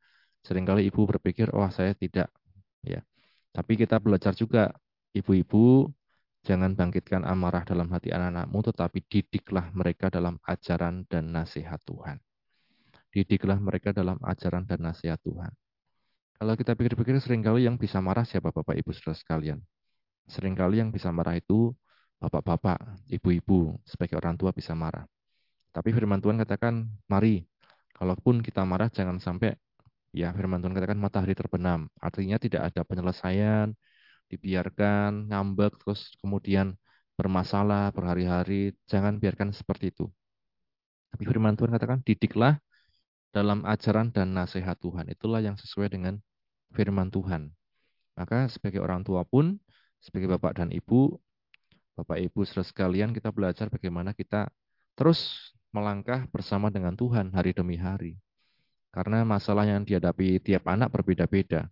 sering 0.45 0.67
kali 0.67 0.85
ibu 0.85 1.07
berpikir, 1.09 1.49
oh 1.55 1.65
saya 1.73 1.97
tidak, 1.97 2.29
ya. 2.85 3.01
Tapi 3.49 3.73
kita 3.79 3.97
belajar 3.97 4.35
juga, 4.37 4.69
ibu-ibu 5.15 5.89
jangan 6.45 6.77
bangkitkan 6.77 7.25
amarah 7.25 7.65
dalam 7.65 7.89
hati 7.89 8.13
anak-anakmu, 8.13 8.59
tetapi 8.69 8.99
didiklah 9.09 9.73
mereka 9.73 10.13
dalam 10.13 10.37
ajaran 10.45 11.07
dan 11.09 11.33
nasihat 11.33 11.81
Tuhan. 11.81 12.21
Didiklah 13.15 13.55
mereka 13.63 13.95
dalam 13.95 14.19
ajaran 14.19 14.67
dan 14.67 14.83
nasihat 14.83 15.15
Tuhan. 15.23 15.55
Kalau 16.35 16.53
kita 16.59 16.75
pikir-pikir 16.75 17.15
sering 17.23 17.39
kali 17.39 17.63
yang 17.63 17.79
bisa 17.79 18.03
marah 18.03 18.27
siapa 18.27 18.51
Bapak 18.51 18.75
Ibu 18.75 18.91
Saudara 18.91 19.15
sekalian? 19.15 19.63
Seringkali 20.27 20.83
yang 20.83 20.91
bisa 20.91 21.07
marah 21.15 21.39
itu 21.39 21.71
bapak-bapak, 22.19 23.05
ibu-ibu, 23.11 23.77
sebagai 23.85 24.17
orang 24.17 24.35
tua 24.35 24.51
bisa 24.51 24.73
marah. 24.73 25.05
Tapi 25.71 25.91
firman 25.93 26.19
Tuhan 26.23 26.39
katakan, 26.41 26.87
mari, 27.05 27.43
kalaupun 27.95 28.41
kita 28.41 28.63
marah 28.63 28.89
jangan 28.89 29.19
sampai, 29.21 29.53
ya 30.15 30.31
firman 30.33 30.63
Tuhan 30.63 30.73
katakan 30.73 30.97
matahari 30.97 31.35
terbenam. 31.37 31.91
Artinya 31.99 32.39
tidak 32.41 32.71
ada 32.73 32.81
penyelesaian, 32.87 33.75
dibiarkan 34.31 35.29
ngambek, 35.29 35.77
terus 35.83 36.15
kemudian 36.23 36.73
bermasalah 37.19 37.91
berhari-hari. 37.93 38.73
Jangan 38.89 39.21
biarkan 39.21 39.53
seperti 39.53 39.93
itu. 39.93 40.09
Tapi 41.13 41.23
firman 41.27 41.53
Tuhan 41.55 41.71
katakan, 41.75 41.99
didiklah 42.03 42.59
dalam 43.35 43.67
ajaran 43.67 44.15
dan 44.15 44.31
nasihat 44.31 44.79
Tuhan. 44.79 45.11
Itulah 45.11 45.43
yang 45.43 45.59
sesuai 45.59 45.91
dengan 45.91 46.23
firman 46.71 47.11
Tuhan. 47.11 47.51
Maka 48.15 48.47
sebagai 48.47 48.79
orang 48.79 49.03
tua 49.03 49.27
pun, 49.27 49.59
sebagai 49.99 50.31
bapak 50.31 50.63
dan 50.63 50.71
ibu, 50.71 51.19
bapak 51.99 52.23
ibu 52.23 52.47
saudara 52.47 52.63
sekalian, 52.63 53.11
kita 53.11 53.35
belajar 53.35 53.67
bagaimana 53.67 54.15
kita 54.15 54.47
terus 54.95 55.51
melangkah 55.75 56.23
bersama 56.31 56.71
dengan 56.71 56.95
Tuhan 56.95 57.35
hari 57.35 57.51
demi 57.51 57.75
hari. 57.75 58.15
Karena 58.95 59.27
masalah 59.27 59.67
yang 59.67 59.83
dihadapi 59.83 60.39
tiap 60.39 60.71
anak 60.71 60.95
berbeda-beda. 60.95 61.67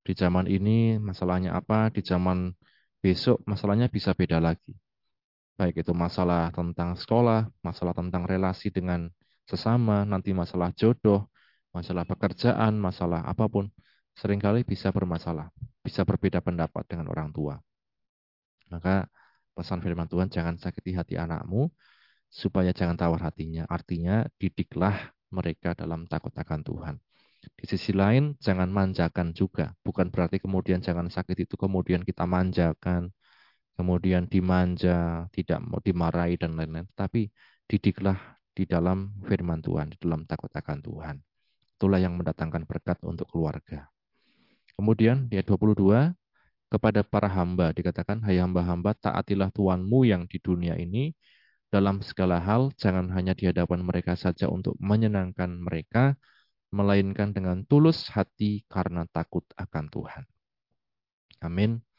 Di 0.00 0.16
zaman 0.16 0.48
ini 0.48 0.96
masalahnya 0.96 1.52
apa, 1.52 1.92
di 1.92 2.00
zaman 2.00 2.56
besok 3.04 3.44
masalahnya 3.44 3.92
bisa 3.92 4.16
beda 4.16 4.40
lagi. 4.40 4.72
Baik 5.60 5.84
itu 5.84 5.92
masalah 5.92 6.48
tentang 6.56 6.96
sekolah, 6.96 7.52
masalah 7.60 7.92
tentang 7.92 8.24
relasi 8.24 8.72
dengan 8.72 9.12
sesama, 9.48 10.04
nanti 10.06 10.30
masalah 10.32 10.70
jodoh, 10.74 11.28
masalah 11.74 12.04
pekerjaan, 12.04 12.76
masalah 12.76 13.24
apa 13.26 13.48
pun, 13.48 13.68
sering 14.12 14.38
kali 14.38 14.62
bisa 14.62 14.92
bermasalah, 14.92 15.48
bisa 15.80 16.04
berbeda 16.04 16.44
pendapat 16.44 16.84
dengan 16.88 17.08
orang 17.12 17.32
tua. 17.32 17.56
Maka 18.72 19.08
pesan 19.52 19.80
firman 19.84 20.08
Tuhan, 20.08 20.28
jangan 20.32 20.56
sakiti 20.56 20.96
hati 20.96 21.14
anakmu, 21.20 21.68
supaya 22.32 22.72
jangan 22.72 22.96
tawar 22.96 23.20
hatinya. 23.28 23.68
Artinya 23.68 24.24
didiklah 24.40 25.12
mereka 25.28 25.76
dalam 25.76 26.08
takut 26.08 26.32
akan 26.32 26.60
Tuhan. 26.64 26.96
Di 27.58 27.64
sisi 27.66 27.92
lain, 27.92 28.38
jangan 28.38 28.70
manjakan 28.70 29.34
juga. 29.34 29.74
Bukan 29.82 30.08
berarti 30.14 30.38
kemudian 30.38 30.80
jangan 30.80 31.10
sakit 31.10 31.44
itu 31.44 31.54
kemudian 31.58 32.06
kita 32.06 32.24
manjakan, 32.24 33.10
kemudian 33.76 34.30
dimanja, 34.30 35.26
tidak 35.34 35.58
mau 35.60 35.80
dimarahi 35.82 36.38
dan 36.38 36.54
lain-lain. 36.56 36.86
Tapi 36.94 37.28
didiklah 37.66 38.16
di 38.52 38.68
dalam 38.68 39.12
firman 39.24 39.60
Tuhan, 39.64 39.92
di 39.92 39.98
dalam 40.00 40.28
takut 40.28 40.52
akan 40.52 40.78
Tuhan. 40.84 41.16
Itulah 41.76 41.98
yang 41.98 42.14
mendatangkan 42.14 42.68
berkat 42.68 43.00
untuk 43.02 43.28
keluarga. 43.32 43.88
Kemudian 44.76 45.28
di 45.28 45.40
ayat 45.40 45.48
22, 45.48 46.12
kepada 46.72 47.04
para 47.04 47.28
hamba 47.28 47.72
dikatakan, 47.76 48.24
Hai 48.24 48.40
hamba-hamba, 48.40 48.96
taatilah 48.96 49.52
Tuhanmu 49.52 50.08
yang 50.08 50.24
di 50.24 50.40
dunia 50.40 50.72
ini, 50.80 51.12
dalam 51.72 52.04
segala 52.04 52.40
hal, 52.40 52.72
jangan 52.76 53.08
hanya 53.16 53.32
di 53.32 53.48
hadapan 53.48 53.80
mereka 53.84 54.12
saja 54.16 54.48
untuk 54.48 54.76
menyenangkan 54.80 55.48
mereka, 55.56 56.16
melainkan 56.72 57.32
dengan 57.36 57.64
tulus 57.68 58.08
hati 58.12 58.64
karena 58.68 59.04
takut 59.12 59.44
akan 59.56 59.88
Tuhan. 59.92 60.24
Amin. 61.44 61.91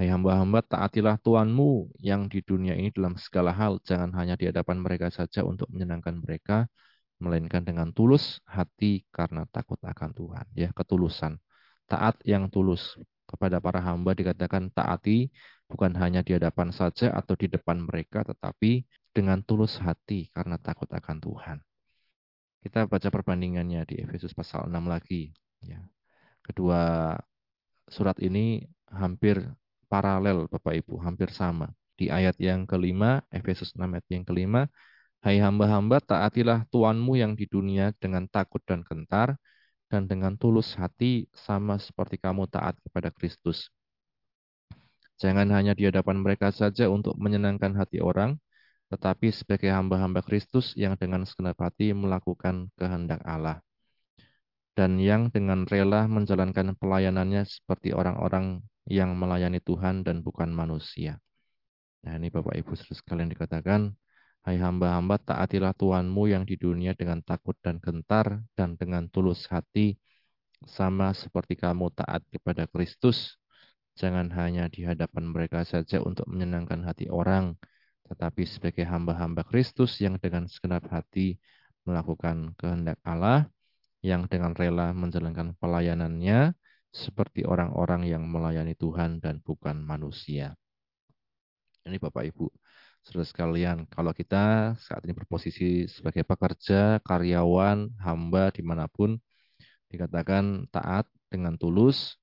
Hai 0.00 0.08
hamba-hamba, 0.08 0.64
taatilah 0.64 1.20
Tuhanmu 1.20 1.92
yang 2.00 2.24
di 2.32 2.40
dunia 2.40 2.72
ini 2.72 2.88
dalam 2.88 3.20
segala 3.20 3.52
hal. 3.52 3.84
Jangan 3.84 4.16
hanya 4.16 4.32
di 4.32 4.48
hadapan 4.48 4.80
mereka 4.80 5.12
saja 5.12 5.44
untuk 5.44 5.68
menyenangkan 5.68 6.16
mereka, 6.24 6.72
melainkan 7.20 7.60
dengan 7.60 7.92
tulus 7.92 8.40
hati 8.48 9.04
karena 9.12 9.44
takut 9.52 9.76
akan 9.84 10.16
Tuhan. 10.16 10.48
Ya, 10.56 10.72
ketulusan. 10.72 11.36
Taat 11.84 12.16
yang 12.24 12.48
tulus. 12.48 12.96
Kepada 13.28 13.60
para 13.60 13.84
hamba 13.84 14.16
dikatakan 14.16 14.72
taati 14.72 15.28
bukan 15.68 15.92
hanya 16.00 16.24
di 16.24 16.32
hadapan 16.32 16.72
saja 16.72 17.12
atau 17.12 17.36
di 17.36 17.52
depan 17.52 17.84
mereka, 17.84 18.24
tetapi 18.24 18.88
dengan 19.12 19.44
tulus 19.44 19.76
hati 19.84 20.32
karena 20.32 20.56
takut 20.56 20.88
akan 20.88 21.20
Tuhan. 21.20 21.60
Kita 22.64 22.88
baca 22.88 23.08
perbandingannya 23.12 23.84
di 23.84 24.00
Efesus 24.00 24.32
pasal 24.32 24.64
6 24.64 24.80
lagi. 24.88 25.28
Ya. 25.60 25.84
Kedua 26.40 27.12
surat 27.84 28.16
ini 28.24 28.64
hampir 28.88 29.44
paralel 29.90 30.46
Bapak 30.46 30.78
Ibu, 30.78 31.02
hampir 31.02 31.34
sama. 31.34 31.66
Di 31.98 32.06
ayat 32.08 32.38
yang 32.38 32.64
kelima, 32.70 33.20
Efesus 33.34 33.74
6 33.74 33.90
ayat 33.90 34.06
yang 34.08 34.24
kelima, 34.24 34.70
Hai 35.20 35.36
hamba-hamba, 35.36 36.00
taatilah 36.00 36.64
Tuanmu 36.72 37.12
yang 37.18 37.36
di 37.36 37.44
dunia 37.44 37.92
dengan 38.00 38.24
takut 38.24 38.64
dan 38.64 38.80
gentar, 38.86 39.36
dan 39.92 40.08
dengan 40.08 40.38
tulus 40.38 40.72
hati 40.78 41.28
sama 41.34 41.76
seperti 41.76 42.16
kamu 42.16 42.48
taat 42.48 42.78
kepada 42.80 43.12
Kristus. 43.12 43.68
Jangan 45.20 45.52
hanya 45.52 45.76
di 45.76 45.84
hadapan 45.84 46.24
mereka 46.24 46.48
saja 46.48 46.88
untuk 46.88 47.18
menyenangkan 47.20 47.76
hati 47.76 48.00
orang, 48.00 48.40
tetapi 48.88 49.28
sebagai 49.28 49.68
hamba-hamba 49.68 50.24
Kristus 50.24 50.72
yang 50.72 50.96
dengan 50.96 51.28
segenap 51.28 51.60
hati 51.60 51.92
melakukan 51.92 52.72
kehendak 52.80 53.20
Allah. 53.28 53.60
Dan 54.72 54.96
yang 54.96 55.28
dengan 55.28 55.68
rela 55.68 56.08
menjalankan 56.08 56.72
pelayanannya 56.80 57.44
seperti 57.44 57.92
orang-orang 57.92 58.64
yang 58.88 59.12
melayani 59.16 59.60
Tuhan 59.60 60.06
dan 60.06 60.24
bukan 60.24 60.48
manusia. 60.52 61.20
Nah 62.06 62.16
ini 62.16 62.32
Bapak 62.32 62.56
Ibu 62.56 62.72
sekalian 62.76 63.28
dikatakan, 63.28 63.92
Hai 64.40 64.56
hamba-hamba, 64.56 65.20
taatilah 65.20 65.76
Tuhanmu 65.76 66.32
yang 66.32 66.48
di 66.48 66.56
dunia 66.56 66.96
dengan 66.96 67.20
takut 67.20 67.52
dan 67.60 67.76
gentar 67.76 68.40
dan 68.56 68.72
dengan 68.72 69.04
tulus 69.12 69.44
hati, 69.52 70.00
sama 70.64 71.12
seperti 71.12 71.60
kamu 71.60 71.92
taat 71.92 72.24
kepada 72.32 72.64
Kristus. 72.64 73.36
Jangan 74.00 74.32
hanya 74.32 74.64
di 74.72 74.88
hadapan 74.88 75.28
mereka 75.28 75.60
saja 75.68 76.00
untuk 76.00 76.24
menyenangkan 76.24 76.80
hati 76.88 77.12
orang, 77.12 77.52
tetapi 78.08 78.48
sebagai 78.48 78.88
hamba-hamba 78.88 79.44
Kristus 79.44 80.00
yang 80.00 80.16
dengan 80.16 80.48
segenap 80.48 80.88
hati 80.88 81.36
melakukan 81.84 82.56
kehendak 82.56 82.96
Allah, 83.04 83.44
yang 84.00 84.24
dengan 84.24 84.56
rela 84.56 84.96
menjalankan 84.96 85.52
pelayanannya 85.60 86.56
seperti 86.90 87.46
orang-orang 87.46 88.06
yang 88.06 88.26
melayani 88.26 88.74
Tuhan 88.74 89.22
dan 89.22 89.38
bukan 89.42 89.78
manusia. 89.78 90.58
Ini 91.86 91.96
Bapak 91.96 92.28
Ibu, 92.28 92.50
saudara 93.00 93.24
sekalian, 93.24 93.88
kalau 93.88 94.12
kita 94.12 94.74
saat 94.76 95.00
ini 95.06 95.16
berposisi 95.16 95.88
sebagai 95.88 96.26
pekerja, 96.26 97.00
karyawan, 97.00 97.96
hamba 98.02 98.52
di 98.52 98.62
mana 98.66 98.84
pun, 98.90 99.16
dikatakan 99.88 100.68
taat 100.70 101.08
dengan 101.32 101.56
tulus, 101.56 102.20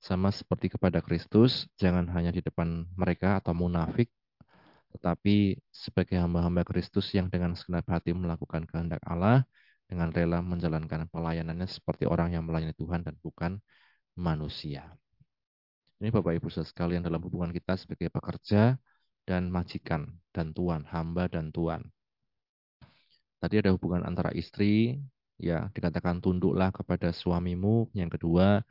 sama 0.00 0.32
seperti 0.32 0.72
kepada 0.72 1.04
Kristus, 1.04 1.68
jangan 1.76 2.08
hanya 2.16 2.32
di 2.32 2.40
depan 2.40 2.88
mereka 2.96 3.36
atau 3.40 3.52
munafik, 3.52 4.08
tetapi 4.96 5.60
sebagai 5.68 6.16
hamba-hamba 6.16 6.64
Kristus 6.64 7.12
yang 7.12 7.28
dengan 7.28 7.52
segenap 7.52 7.84
hati 7.90 8.16
melakukan 8.16 8.64
kehendak 8.64 9.02
Allah, 9.04 9.44
dengan 9.90 10.14
rela 10.14 10.38
menjalankan 10.38 11.10
pelayanannya 11.10 11.66
seperti 11.66 12.06
orang 12.06 12.30
yang 12.30 12.46
melayani 12.46 12.72
Tuhan 12.78 13.02
dan 13.02 13.18
bukan 13.18 13.58
manusia. 14.20 14.84
Ini 15.96 16.12
Bapak 16.12 16.36
Ibu 16.36 16.48
sekalian 16.52 17.00
dalam 17.00 17.20
hubungan 17.24 17.52
kita 17.52 17.76
sebagai 17.80 18.12
pekerja 18.12 18.76
dan 19.24 19.52
majikan 19.52 20.08
dan 20.32 20.52
tuan, 20.56 20.84
hamba 20.88 21.28
dan 21.28 21.52
tuan. 21.52 21.84
Tadi 23.40 23.60
ada 23.60 23.72
hubungan 23.72 24.04
antara 24.04 24.32
istri, 24.36 25.00
ya 25.40 25.68
dikatakan 25.72 26.20
tunduklah 26.24 26.72
kepada 26.72 27.12
suamimu. 27.12 27.88
Yang 27.96 28.20
kedua, 28.20 28.64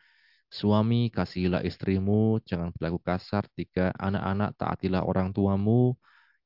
suami 0.49 1.13
kasihilah 1.13 1.61
istrimu, 1.65 2.41
jangan 2.49 2.73
berlaku 2.73 2.97
kasar. 3.01 3.45
Tiga, 3.53 3.93
anak-anak 3.97 4.57
taatilah 4.57 5.01
orang 5.05 5.29
tuamu. 5.29 5.93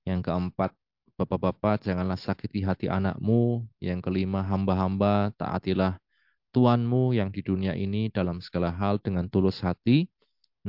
Yang 0.03 0.27
keempat, 0.27 0.71
bapak-bapak 1.15 1.83
janganlah 1.83 2.19
sakiti 2.19 2.59
hati 2.63 2.91
anakmu. 2.91 3.63
Yang 3.79 3.99
kelima, 4.03 4.43
hamba-hamba 4.43 5.31
taatilah 5.39 6.02
Tuanmu 6.53 7.17
yang 7.17 7.33
di 7.33 7.41
dunia 7.41 7.73
ini 7.73 8.13
dalam 8.13 8.37
segala 8.37 8.69
hal 8.69 9.01
dengan 9.01 9.25
tulus 9.25 9.65
hati. 9.65 10.05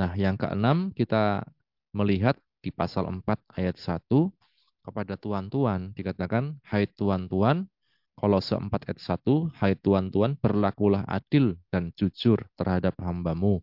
Nah, 0.00 0.16
yang 0.16 0.40
keenam 0.40 0.88
kita 0.96 1.44
melihat 1.92 2.40
di 2.64 2.72
pasal 2.72 3.04
4 3.12 3.20
ayat 3.52 3.76
1 3.76 4.32
kepada 4.80 5.20
tuan-tuan 5.20 5.92
dikatakan, 5.92 6.56
Hai 6.64 6.88
tuan-tuan, 6.88 7.68
Kolose 8.16 8.56
4 8.56 8.72
ayat 8.88 8.96
1, 8.96 9.52
Hai 9.60 9.76
tuan-tuan, 9.76 10.40
berlakulah 10.40 11.04
adil 11.04 11.60
dan 11.68 11.92
jujur 11.92 12.40
terhadap 12.56 12.96
hambamu. 13.04 13.60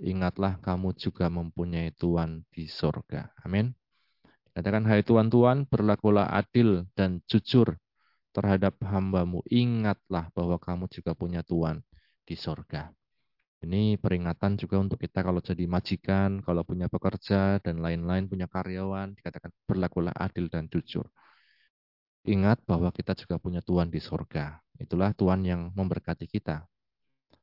Ingatlah 0.00 0.56
kamu 0.64 0.96
juga 0.96 1.28
mempunyai 1.28 1.92
Tuhan 1.92 2.48
di 2.48 2.72
sorga. 2.72 3.36
Amin. 3.44 3.76
Katakan, 4.56 4.88
hai 4.88 5.04
Tuhan-Tuhan, 5.04 5.68
berlakulah 5.68 6.24
adil 6.32 6.88
dan 6.96 7.20
jujur 7.28 7.76
terhadap 8.36 8.78
hambamu. 8.82 9.42
Ingatlah 9.50 10.30
bahwa 10.36 10.56
kamu 10.58 10.86
juga 10.90 11.12
punya 11.14 11.42
Tuhan 11.42 11.82
di 12.24 12.34
sorga. 12.38 12.90
Ini 13.60 14.00
peringatan 14.00 14.56
juga 14.56 14.80
untuk 14.80 14.96
kita 14.96 15.20
kalau 15.20 15.44
jadi 15.44 15.68
majikan, 15.68 16.40
kalau 16.40 16.64
punya 16.64 16.88
pekerja, 16.88 17.60
dan 17.60 17.84
lain-lain 17.84 18.24
punya 18.24 18.48
karyawan, 18.48 19.12
dikatakan 19.12 19.52
berlakulah 19.68 20.16
adil 20.16 20.48
dan 20.48 20.64
jujur. 20.72 21.04
Ingat 22.24 22.64
bahwa 22.64 22.88
kita 22.88 23.12
juga 23.16 23.36
punya 23.36 23.60
Tuhan 23.60 23.92
di 23.92 24.00
sorga. 24.00 24.60
Itulah 24.80 25.12
Tuhan 25.12 25.44
yang 25.44 25.72
memberkati 25.76 26.24
kita. 26.24 26.64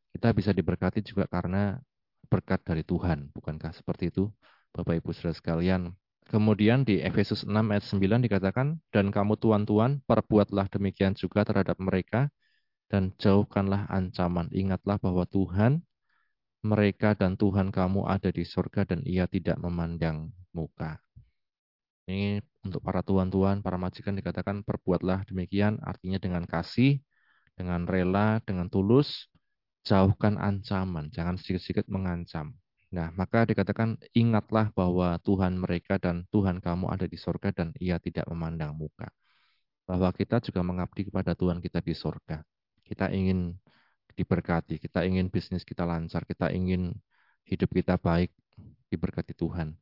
Kita 0.10 0.34
bisa 0.34 0.50
diberkati 0.58 1.06
juga 1.06 1.30
karena 1.30 1.78
berkat 2.26 2.65
dari 2.65 2.82
Tuhan. 2.82 3.30
Bukankah 3.34 3.69
seperti 3.78 4.10
itu, 4.10 4.34
Bapak 4.73 4.97
Ibu 4.97 5.13
Saudara 5.13 5.38
sekalian? 5.38 5.93
Kemudian 6.28 6.84
di 6.84 7.00
Efesus 7.00 7.48
6 7.48 7.72
ayat 7.72 7.88
9 7.88 8.20
dikatakan, 8.20 8.84
Dan 8.92 9.16
kamu 9.16 9.40
tuan-tuan, 9.40 10.04
perbuatlah 10.04 10.68
demikian 10.68 11.16
juga 11.16 11.48
terhadap 11.48 11.80
mereka, 11.80 12.28
dan 12.92 13.16
jauhkanlah 13.16 13.88
ancaman. 13.88 14.52
Ingatlah 14.52 15.00
bahwa 15.00 15.24
Tuhan 15.28 15.84
mereka 16.68 17.16
dan 17.16 17.40
Tuhan 17.40 17.72
kamu 17.72 18.08
ada 18.08 18.28
di 18.28 18.44
surga 18.44 18.84
dan 18.84 19.00
ia 19.08 19.24
tidak 19.30 19.56
memandang 19.62 20.32
muka. 20.52 21.00
Ini 22.08 22.40
untuk 22.63 22.84
para 22.84 23.04
tuan-tuan, 23.04 23.60
para 23.60 23.76
majikan 23.76 24.16
dikatakan 24.16 24.63
perbuatlah 24.63 25.28
demikian, 25.28 25.80
artinya 25.84 26.20
dengan 26.20 26.44
kasih, 26.48 27.00
dengan 27.56 27.84
rela, 27.84 28.40
dengan 28.44 28.72
tulus, 28.72 29.28
jauhkan 29.84 30.40
ancaman, 30.40 31.12
jangan 31.12 31.36
sedikit-sedikit 31.36 31.88
mengancam. 31.92 32.56
Nah, 32.88 33.12
maka 33.19 33.43
dikatakan 33.43 34.00
ingatlah 34.15 34.71
bahwa 34.71 35.19
Tuhan 35.19 35.60
mereka 35.60 36.00
dan 36.00 36.23
Tuhan 36.32 36.63
kamu 36.63 36.88
ada 36.88 37.04
di 37.04 37.19
surga 37.19 37.52
dan 37.52 37.76
ia 37.84 38.00
tidak 38.00 38.23
memandang 38.32 38.71
muka. 38.71 39.12
Bahwa 39.84 40.12
kita 40.15 40.39
juga 40.43 40.63
mengabdi 40.63 41.08
kepada 41.12 41.36
Tuhan 41.36 41.60
kita 41.60 41.84
di 41.84 41.91
surga. 41.91 42.43
Kita 42.88 43.12
ingin 43.12 43.52
diberkati, 44.15 44.80
kita 44.80 45.04
ingin 45.04 45.28
bisnis 45.28 45.67
kita 45.67 45.84
lancar, 45.84 46.23
kita 46.23 46.50
ingin 46.56 46.95
hidup 47.43 47.69
kita 47.76 48.00
baik, 48.00 48.32
diberkati 48.88 49.36
Tuhan. 49.36 49.76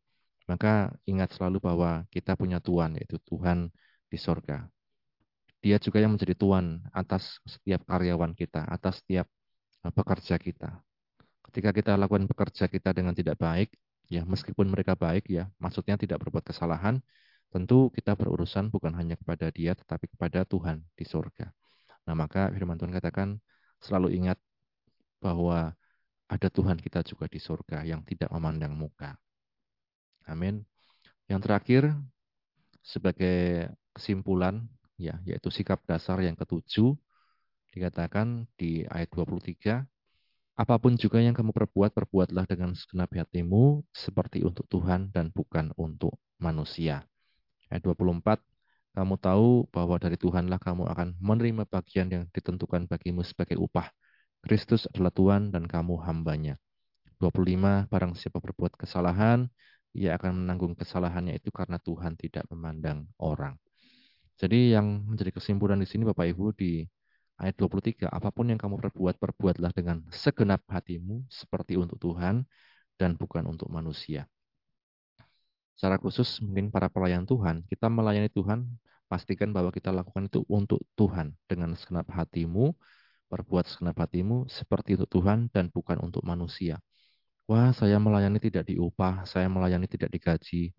Maka 0.46 0.94
ingat 1.10 1.34
selalu 1.34 1.58
bahwa 1.62 2.06
kita 2.14 2.38
punya 2.38 2.62
Tuhan, 2.62 2.98
yaitu 2.98 3.18
Tuhan 3.26 3.70
di 4.10 4.18
sorga. 4.18 4.70
Dia 5.66 5.82
juga 5.82 5.98
yang 5.98 6.14
menjadi 6.14 6.38
Tuhan 6.38 6.86
atas 6.94 7.42
setiap 7.46 7.82
karyawan 7.90 8.38
kita, 8.38 8.70
atas 8.70 9.02
setiap 9.02 9.26
eh, 9.82 9.94
pekerja 9.94 10.38
kita. 10.38 10.70
Ketika 11.50 11.70
kita 11.72 11.92
lakukan 11.96 12.26
pekerja 12.26 12.66
kita 12.66 12.92
dengan 12.92 13.14
tidak 13.14 13.38
baik, 13.38 13.70
ya 14.10 14.26
meskipun 14.26 14.70
mereka 14.70 14.98
baik 14.98 15.30
ya, 15.30 15.50
maksudnya 15.62 15.98
tidak 15.98 16.22
berbuat 16.26 16.46
kesalahan, 16.46 17.02
tentu 17.54 17.94
kita 17.94 18.18
berurusan 18.18 18.70
bukan 18.74 18.94
hanya 18.98 19.16
kepada 19.16 19.50
dia, 19.54 19.78
tetapi 19.78 20.10
kepada 20.12 20.44
Tuhan 20.44 20.82
di 20.98 21.06
sorga. 21.06 21.54
Nah 22.06 22.14
maka 22.18 22.50
firman 22.54 22.78
Tuhan 22.78 22.94
katakan, 22.94 23.38
selalu 23.82 24.14
ingat 24.18 24.38
bahwa 25.22 25.74
ada 26.26 26.48
Tuhan 26.50 26.78
kita 26.82 27.06
juga 27.06 27.30
di 27.30 27.38
surga 27.38 27.86
yang 27.86 28.02
tidak 28.02 28.34
memandang 28.34 28.74
muka. 28.74 29.14
Amin. 30.26 30.66
Yang 31.30 31.42
terakhir, 31.46 31.84
sebagai 32.82 33.70
kesimpulan, 33.94 34.66
ya, 34.98 35.18
yaitu 35.26 35.50
sikap 35.50 35.82
dasar 35.86 36.22
yang 36.22 36.38
ketujuh, 36.38 36.98
dikatakan 37.74 38.50
di 38.58 38.86
ayat 38.90 39.10
23, 39.14 39.86
Apa 40.56 40.80
pun 40.80 40.96
juga 40.96 41.20
yang 41.20 41.36
kamu 41.36 41.52
perbuat, 41.52 41.92
perbuatlah 41.92 42.48
dengan 42.48 42.72
segenap 42.72 43.12
hatimu, 43.12 43.84
seperti 43.92 44.40
untuk 44.48 44.64
Tuhan 44.72 45.12
dan 45.12 45.28
bukan 45.36 45.76
untuk 45.76 46.16
manusia. 46.40 47.04
Ayat 47.68 47.84
24, 47.84 48.40
kamu 48.96 49.20
tahu 49.20 49.68
bahwa 49.68 50.00
dari 50.00 50.16
Tuhanlah 50.16 50.56
kamu 50.56 50.88
akan 50.88 51.20
menerima 51.20 51.68
bagian 51.68 52.08
yang 52.08 52.24
ditentukan 52.32 52.88
bagimu 52.88 53.28
sebagai 53.28 53.60
upah. 53.60 53.92
Kristus 54.40 54.88
adalah 54.96 55.12
Tuhan 55.12 55.52
dan 55.52 55.68
kamu 55.68 56.00
hambanya. 56.08 56.56
25. 57.20 57.92
Barang 57.92 58.16
siapa 58.16 58.40
berbuat 58.40 58.80
kesalahan, 58.80 59.52
ia 59.92 60.16
akan 60.16 60.48
menanggung 60.48 60.72
kesalahannya 60.72 61.36
itu 61.36 61.52
karena 61.52 61.84
Tuhan 61.84 62.16
tidak 62.16 62.48
memandang 62.48 63.12
orang. 63.20 63.60
Jadi 64.40 64.72
yang 64.72 65.04
menjadi 65.04 65.36
kesimpulan 65.36 65.84
di 65.84 65.88
sini 65.88 66.08
Bapak 66.08 66.32
Ibu 66.32 66.56
di 66.56 66.88
ayat 67.36 67.56
23, 67.60 68.08
apa 68.08 68.32
pun 68.32 68.48
yang 68.48 68.60
kamu 68.60 68.80
perbuat, 68.80 69.16
perbuatlah 69.20 69.72
dengan 69.76 70.04
segenap 70.12 70.64
hatimu 70.72 71.28
seperti 71.28 71.76
untuk 71.76 72.00
Tuhan 72.00 72.48
dan 72.96 73.20
bukan 73.20 73.44
untuk 73.52 73.68
manusia. 73.68 74.28
Secara 75.76 76.00
khusus 76.00 76.40
mungkin 76.40 76.72
para 76.72 76.88
pelayan 76.88 77.28
Tuhan, 77.28 77.68
kita 77.68 77.92
melayani 77.92 78.32
Tuhan, 78.32 78.64
pastikan 79.12 79.52
bahwa 79.52 79.70
kita 79.76 79.92
lakukan 79.92 80.32
itu 80.32 80.48
untuk 80.48 80.80
Tuhan 80.96 81.36
dengan 81.52 81.76
segenap 81.76 82.08
hatimu, 82.08 82.72
perbuat 83.28 83.68
segenap 83.68 84.00
hatimu 84.00 84.48
seperti 84.48 84.96
untuk 84.96 85.20
Tuhan 85.20 85.52
dan 85.52 85.68
bukan 85.68 86.00
untuk 86.00 86.24
manusia. 86.24 86.80
Wah, 87.46 87.76
saya 87.76 88.00
melayani 88.00 88.40
tidak 88.40 88.66
diupah, 88.72 89.28
saya 89.28 89.52
melayani 89.52 89.86
tidak 89.86 90.10
digaji. 90.10 90.74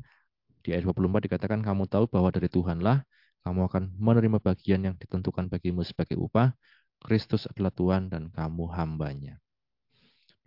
Di 0.64 0.69
ayat 0.75 0.83
24 0.83 1.23
dikatakan, 1.31 1.61
kamu 1.62 1.87
tahu 1.87 2.11
bahwa 2.11 2.33
dari 2.35 2.51
Tuhanlah 2.51 3.07
kamu 3.47 3.71
akan 3.71 3.95
menerima 3.95 4.43
bagian 4.43 4.83
yang 4.83 4.99
ditentukan 4.99 5.47
bagimu 5.47 5.87
sebagai 5.87 6.19
upah. 6.19 6.51
Kristus 6.99 7.47
adalah 7.47 7.71
Tuhan 7.71 8.11
dan 8.11 8.27
kamu 8.35 8.67
hambanya. 8.75 9.39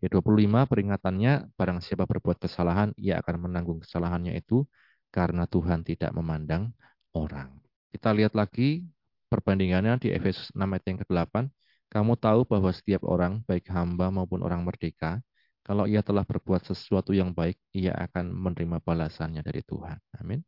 Ayat 0.03 0.19
25 0.19 0.67
peringatannya, 0.67 1.47
barang 1.55 1.79
siapa 1.79 2.03
berbuat 2.03 2.43
kesalahan, 2.43 2.91
ia 2.99 3.23
akan 3.23 3.47
menanggung 3.47 3.79
kesalahannya 3.79 4.35
itu 4.35 4.67
karena 5.15 5.47
Tuhan 5.47 5.87
tidak 5.87 6.11
memandang 6.11 6.75
orang. 7.15 7.55
Kita 7.95 8.11
lihat 8.11 8.35
lagi 8.35 8.83
perbandingannya 9.31 9.95
di 10.03 10.11
Efesus 10.11 10.51
6 10.51 10.67
ayat 10.67 10.83
yang 10.83 10.99
ke-8. 10.99 11.47
Kamu 11.87 12.19
tahu 12.19 12.43
bahwa 12.43 12.75
setiap 12.75 13.07
orang, 13.07 13.39
baik 13.47 13.71
hamba 13.71 14.11
maupun 14.11 14.43
orang 14.43 14.67
merdeka, 14.67 15.23
kalau 15.63 15.87
ia 15.87 16.03
telah 16.03 16.27
berbuat 16.27 16.67
sesuatu 16.67 17.15
yang 17.15 17.31
baik, 17.31 17.55
ia 17.71 17.95
akan 17.95 18.35
menerima 18.35 18.83
balasannya 18.83 19.39
dari 19.39 19.63
Tuhan. 19.63 19.95
Amin. 20.19 20.43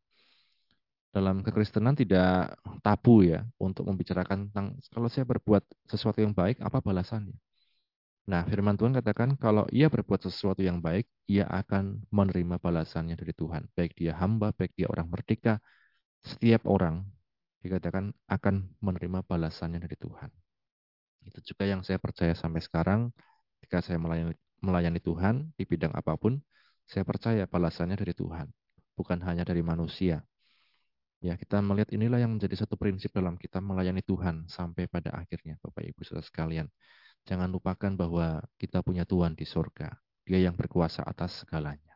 Dalam 1.11 1.43
kekristenan 1.43 1.91
tidak 1.91 2.55
tabu 2.79 3.27
ya 3.27 3.43
untuk 3.59 3.83
membicarakan 3.83 4.47
tentang 4.47 4.79
kalau 4.95 5.11
saya 5.11 5.27
berbuat 5.27 5.63
sesuatu 5.91 6.23
yang 6.23 6.31
baik, 6.31 6.63
apa 6.63 6.79
balasannya? 6.79 7.35
Nah, 8.31 8.47
firman 8.47 8.79
Tuhan 8.79 8.95
katakan 8.95 9.35
kalau 9.35 9.67
ia 9.75 9.91
berbuat 9.91 10.23
sesuatu 10.23 10.63
yang 10.63 10.79
baik, 10.79 11.03
ia 11.27 11.43
akan 11.51 12.07
menerima 12.15 12.63
balasannya 12.63 13.19
dari 13.19 13.35
Tuhan. 13.35 13.67
Baik 13.75 13.91
dia 13.99 14.15
hamba, 14.15 14.55
baik 14.55 14.71
dia 14.77 14.87
orang 14.87 15.11
merdeka, 15.11 15.59
setiap 16.23 16.63
orang 16.63 17.03
dikatakan 17.59 18.15
akan 18.31 18.71
menerima 18.79 19.25
balasannya 19.27 19.83
dari 19.83 19.99
Tuhan. 19.99 20.31
Itu 21.27 21.43
juga 21.43 21.67
yang 21.67 21.83
saya 21.83 21.99
percaya 21.99 22.31
sampai 22.33 22.63
sekarang 22.63 23.11
ketika 23.59 23.83
saya 23.83 23.99
melayani, 23.99 24.33
melayani 24.63 25.01
Tuhan 25.03 25.51
di 25.59 25.67
bidang 25.67 25.91
apa 25.91 26.15
pun, 26.15 26.39
saya 26.87 27.03
percaya 27.03 27.43
balasannya 27.45 27.99
dari 27.99 28.15
Tuhan, 28.15 28.47
bukan 28.95 29.19
hanya 29.27 29.43
dari 29.43 29.59
manusia. 29.59 30.23
Ya, 31.21 31.37
kita 31.37 31.61
melihat 31.61 31.93
inilah 31.93 32.17
yang 32.17 32.33
menjadi 32.33 32.65
satu 32.65 32.73
prinsip 32.73 33.13
dalam 33.13 33.37
kita 33.37 33.61
melayani 33.61 34.01
Tuhan 34.01 34.49
sampai 34.49 34.89
pada 34.89 35.13
akhirnya, 35.13 35.61
Bapak 35.61 35.85
Ibu 35.85 36.01
Saudara 36.01 36.25
sekalian. 36.25 36.65
Jangan 37.29 37.45
lupakan 37.53 37.93
bahwa 37.93 38.41
kita 38.57 38.81
punya 38.81 39.05
Tuhan 39.05 39.37
di 39.37 39.45
surga. 39.45 39.93
Dia 40.25 40.41
yang 40.41 40.57
berkuasa 40.57 41.05
atas 41.05 41.45
segalanya. 41.45 41.93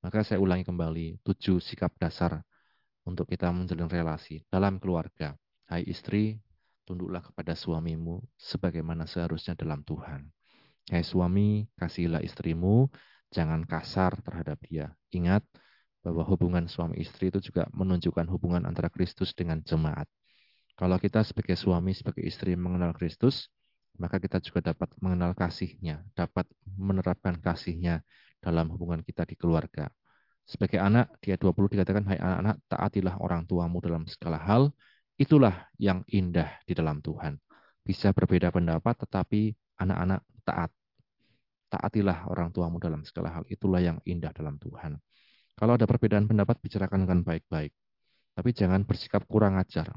Maka 0.00 0.24
saya 0.24 0.40
ulangi 0.40 0.64
kembali 0.64 1.20
tujuh 1.20 1.60
sikap 1.60 1.92
dasar 2.00 2.40
untuk 3.04 3.28
kita 3.28 3.52
menjalin 3.52 3.92
relasi 3.92 4.40
dalam 4.48 4.80
keluarga. 4.80 5.36
Hai 5.68 5.84
istri, 5.84 6.40
tunduklah 6.88 7.20
kepada 7.20 7.52
suamimu 7.52 8.24
sebagaimana 8.40 9.04
seharusnya 9.04 9.52
dalam 9.52 9.84
Tuhan. 9.84 10.32
Hai 10.88 11.04
suami, 11.04 11.68
kasihilah 11.76 12.24
istrimu, 12.24 12.88
jangan 13.28 13.68
kasar 13.68 14.16
terhadap 14.24 14.56
dia. 14.64 14.96
Ingat 15.12 15.44
bahwa 16.02 16.26
hubungan 16.26 16.66
suami 16.66 16.98
istri 16.98 17.30
itu 17.30 17.38
juga 17.38 17.70
menunjukkan 17.70 18.26
hubungan 18.26 18.66
antara 18.66 18.90
Kristus 18.90 19.30
dengan 19.32 19.62
jemaat. 19.62 20.10
Kalau 20.74 20.98
kita 20.98 21.22
sebagai 21.22 21.54
suami, 21.54 21.94
sebagai 21.94 22.26
istri 22.26 22.58
mengenal 22.58 22.90
Kristus, 22.90 23.46
maka 24.02 24.18
kita 24.18 24.42
juga 24.42 24.74
dapat 24.74 24.90
mengenal 24.98 25.36
kasihnya, 25.38 26.02
dapat 26.18 26.48
menerapkan 26.74 27.38
kasihnya 27.38 28.02
dalam 28.42 28.66
hubungan 28.74 29.04
kita 29.06 29.22
di 29.22 29.38
keluarga. 29.38 29.86
Sebagai 30.42 30.82
anak, 30.82 31.22
dia 31.22 31.38
20 31.38 31.70
dikatakan, 31.70 32.02
Hai 32.02 32.18
anak-anak, 32.18 32.56
taatilah 32.66 33.14
orang 33.22 33.46
tuamu 33.46 33.78
dalam 33.78 34.02
segala 34.10 34.42
hal, 34.42 34.74
itulah 35.14 35.70
yang 35.78 36.02
indah 36.10 36.50
di 36.66 36.74
dalam 36.74 36.98
Tuhan. 36.98 37.38
Bisa 37.86 38.10
berbeda 38.10 38.50
pendapat, 38.50 39.06
tetapi 39.06 39.54
anak-anak 39.78 40.26
taat. 40.42 40.70
Taatilah 41.70 42.26
orang 42.26 42.50
tuamu 42.50 42.82
dalam 42.82 43.06
segala 43.06 43.38
hal, 43.38 43.44
itulah 43.46 43.78
yang 43.78 44.02
indah 44.02 44.34
dalam 44.34 44.58
Tuhan. 44.58 44.98
Kalau 45.56 45.76
ada 45.76 45.84
perbedaan 45.84 46.26
pendapat, 46.26 46.58
bicarakan 46.58 47.04
dengan 47.04 47.20
baik-baik. 47.22 47.72
Tapi 48.32 48.50
jangan 48.56 48.82
bersikap 48.88 49.28
kurang 49.28 49.60
ajar. 49.60 49.92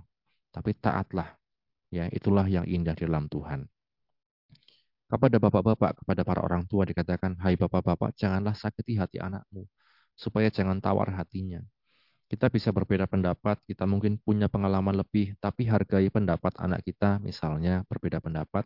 Tapi 0.51 0.75
taatlah. 0.77 1.35
Ya, 1.93 2.11
itulah 2.11 2.43
yang 2.49 2.67
indah 2.67 2.95
di 2.97 3.07
dalam 3.07 3.31
Tuhan. 3.31 3.63
Kepada 5.05 5.37
bapak-bapak, 5.37 6.01
kepada 6.01 6.21
para 6.25 6.41
orang 6.41 6.65
tua 6.65 6.83
dikatakan, 6.83 7.37
Hai 7.37 7.55
bapak-bapak, 7.55 8.17
janganlah 8.17 8.57
sakiti 8.57 8.97
hati 8.97 9.21
anakmu, 9.21 9.63
supaya 10.17 10.49
jangan 10.49 10.81
tawar 10.81 11.13
hatinya. 11.13 11.61
Kita 12.25 12.49
bisa 12.49 12.73
berbeda 12.73 13.05
pendapat, 13.05 13.61
kita 13.69 13.85
mungkin 13.85 14.17
punya 14.17 14.49
pengalaman 14.49 14.97
lebih, 14.97 15.37
tapi 15.37 15.69
hargai 15.69 16.09
pendapat 16.09 16.57
anak 16.57 16.81
kita, 16.81 17.21
misalnya 17.21 17.85
berbeda 17.85 18.17
pendapat, 18.17 18.65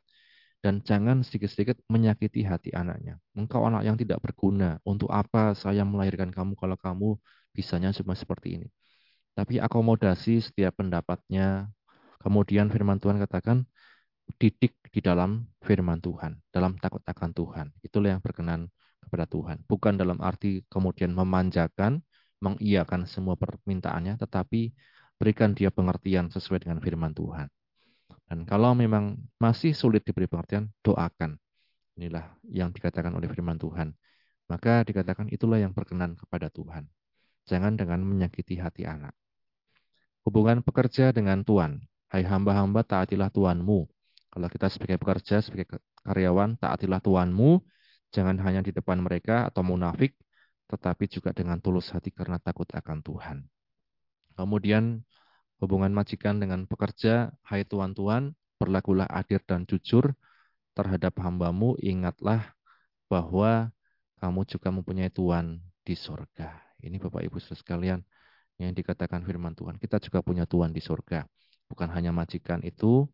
dan 0.60 0.84
jangan 0.84 1.24
sedikit-sedikit 1.24 1.80
menyakiti 1.88 2.44
hati 2.44 2.76
anaknya. 2.76 3.16
Engkau 3.36 3.64
anak 3.64 3.88
yang 3.88 3.96
tidak 3.96 4.20
berguna, 4.20 4.80
untuk 4.84 5.08
apa 5.12 5.56
saya 5.56 5.88
melahirkan 5.88 6.30
kamu 6.36 6.60
kalau 6.60 6.76
kamu 6.76 7.16
bisanya 7.56 7.96
cuma 7.96 8.14
seperti 8.16 8.60
ini. 8.60 8.68
Tapi 9.36 9.64
akomodasi 9.64 10.44
setiap 10.44 10.84
pendapatnya, 10.84 11.72
kemudian 12.20 12.68
firman 12.68 13.00
Tuhan 13.00 13.18
katakan, 13.24 13.64
didik 14.38 14.76
di 14.92 15.00
dalam 15.00 15.48
firman 15.64 16.04
Tuhan, 16.04 16.38
dalam 16.52 16.76
takut 16.78 17.02
akan 17.08 17.30
Tuhan. 17.32 17.68
Itulah 17.82 18.20
yang 18.20 18.22
berkenan 18.22 18.68
kepada 19.00 19.26
Tuhan. 19.26 19.64
Bukan 19.66 19.96
dalam 19.96 20.20
arti 20.20 20.68
kemudian 20.68 21.16
memanjakan, 21.16 22.04
mengiyakan 22.44 23.08
semua 23.08 23.40
permintaannya, 23.40 24.20
tetapi 24.20 24.76
berikan 25.20 25.56
dia 25.56 25.72
pengertian 25.72 26.32
sesuai 26.32 26.68
dengan 26.68 26.80
firman 26.84 27.16
Tuhan. 27.16 27.48
Dan 28.30 28.46
kalau 28.46 28.78
memang 28.78 29.18
masih 29.42 29.74
sulit 29.74 30.06
diberi 30.06 30.30
pengertian, 30.30 30.70
doakan. 30.86 31.38
Inilah 31.98 32.38
yang 32.50 32.70
dikatakan 32.70 33.12
oleh 33.12 33.28
firman 33.28 33.58
Tuhan. 33.58 33.92
Maka 34.50 34.82
dikatakan 34.86 35.30
itulah 35.30 35.62
yang 35.62 35.74
berkenan 35.74 36.18
kepada 36.18 36.50
Tuhan. 36.50 36.90
Jangan 37.50 37.78
dengan 37.78 38.02
menyakiti 38.06 38.58
hati 38.62 38.86
anak. 38.86 39.14
Hubungan 40.26 40.62
pekerja 40.62 41.10
dengan 41.10 41.42
Tuhan. 41.42 41.82
Hai 42.10 42.26
hamba-hamba, 42.26 42.82
taatilah 42.86 43.30
Tuhanmu. 43.30 43.86
Kalau 44.30 44.48
kita 44.50 44.70
sebagai 44.70 44.98
pekerja, 45.02 45.42
sebagai 45.42 45.78
karyawan, 46.06 46.58
taatilah 46.58 47.02
Tuhanmu. 47.02 47.62
Jangan 48.10 48.42
hanya 48.42 48.66
di 48.66 48.74
depan 48.74 48.98
mereka 49.02 49.46
atau 49.50 49.62
munafik, 49.62 50.18
tetapi 50.70 51.06
juga 51.10 51.30
dengan 51.34 51.62
tulus 51.62 51.94
hati 51.94 52.10
karena 52.10 52.42
takut 52.42 52.66
akan 52.74 53.02
Tuhan. 53.06 53.38
Kemudian 54.34 55.06
hubungan 55.60 55.92
majikan 55.92 56.40
dengan 56.40 56.66
pekerja, 56.66 57.32
hai 57.48 57.68
tuan-tuan, 57.68 58.34
berlakulah 58.60 59.08
adil 59.08 59.40
dan 59.44 59.64
jujur 59.68 60.16
terhadap 60.76 61.16
hambamu, 61.20 61.76
ingatlah 61.80 62.56
bahwa 63.12 63.72
kamu 64.20 64.42
juga 64.48 64.70
mempunyai 64.72 65.12
Tuhan 65.12 65.60
di 65.84 65.96
sorga. 65.96 66.60
Ini 66.80 66.96
Bapak 67.00 67.24
Ibu 67.28 67.40
sekalian 67.40 68.00
yang 68.60 68.72
dikatakan 68.76 69.24
firman 69.24 69.56
Tuhan. 69.56 69.80
Kita 69.80 70.00
juga 70.00 70.20
punya 70.24 70.44
Tuhan 70.48 70.72
di 70.76 70.84
sorga. 70.84 71.24
Bukan 71.68 71.88
hanya 71.92 72.12
majikan 72.12 72.60
itu, 72.64 73.08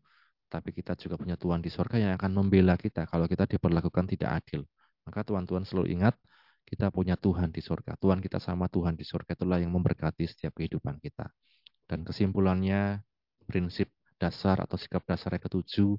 tapi 0.46 0.70
kita 0.70 0.94
juga 0.98 1.18
punya 1.18 1.34
Tuhan 1.34 1.58
di 1.62 1.70
sorga 1.70 1.98
yang 1.98 2.14
akan 2.14 2.30
membela 2.30 2.78
kita 2.78 3.06
kalau 3.10 3.26
kita 3.26 3.46
diperlakukan 3.46 4.06
tidak 4.06 4.42
adil. 4.42 4.62
Maka 5.06 5.22
Tuhan-Tuhan 5.26 5.66
selalu 5.66 5.94
ingat 5.98 6.14
kita 6.66 6.90
punya 6.90 7.14
Tuhan 7.14 7.54
di 7.54 7.62
surga. 7.62 7.94
Tuhan 7.98 8.18
kita 8.18 8.42
sama 8.42 8.66
Tuhan 8.66 8.98
di 8.98 9.06
surga 9.06 9.38
itulah 9.38 9.62
yang 9.62 9.70
memberkati 9.70 10.26
setiap 10.26 10.58
kehidupan 10.58 10.98
kita. 10.98 11.30
Dan 11.86 12.02
kesimpulannya, 12.02 13.00
prinsip 13.46 13.90
dasar 14.18 14.58
atau 14.62 14.74
sikap 14.74 15.06
dasar 15.06 15.38
yang 15.38 15.44
ketujuh, 15.46 15.94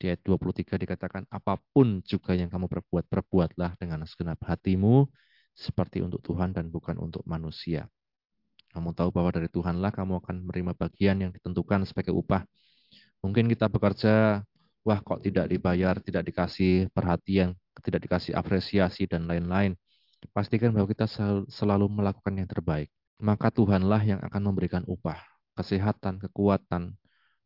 di 0.00 0.08
ayat 0.08 0.24
23 0.24 0.80
dikatakan, 0.80 1.28
apa 1.28 1.60
pun 1.70 2.00
juga 2.02 2.32
yang 2.32 2.48
kamu 2.48 2.66
perbuat, 2.72 3.04
perbuatlah 3.06 3.76
dengan 3.76 4.02
segenap 4.08 4.40
hatimu, 4.42 5.06
seperti 5.52 6.00
untuk 6.00 6.24
Tuhan 6.24 6.56
dan 6.56 6.72
bukan 6.72 6.96
untuk 6.96 7.20
manusia. 7.28 7.84
Kamu 8.72 8.94
tahu 8.96 9.10
bahwa 9.12 9.34
dari 9.34 9.50
Tuhanlah 9.50 9.92
kamu 9.92 10.24
akan 10.24 10.46
menerima 10.46 10.72
bagian 10.78 11.16
yang 11.20 11.30
ditentukan 11.34 11.84
sebagai 11.84 12.14
upah. 12.14 12.46
Mungkin 13.20 13.50
kita 13.50 13.68
bekerja, 13.68 14.40
wah 14.86 15.00
kok 15.04 15.20
tidak 15.20 15.50
dibayar, 15.52 16.00
tidak 16.00 16.22
dikasih 16.32 16.88
perhatian, 16.94 17.52
tidak 17.82 18.00
dikasih 18.08 18.32
apresiasi, 18.32 19.04
dan 19.04 19.28
lain-lain. 19.28 19.76
Pastikan 20.32 20.72
bahwa 20.72 20.88
kita 20.88 21.04
selalu 21.50 21.86
melakukan 21.92 22.40
yang 22.40 22.48
terbaik. 22.48 22.88
Maka 23.20 23.52
Tuhanlah 23.52 24.00
yang 24.02 24.20
akan 24.24 24.42
memberikan 24.48 24.82
upah, 24.88 25.20
kesehatan, 25.52 26.16
kekuatan, 26.24 26.96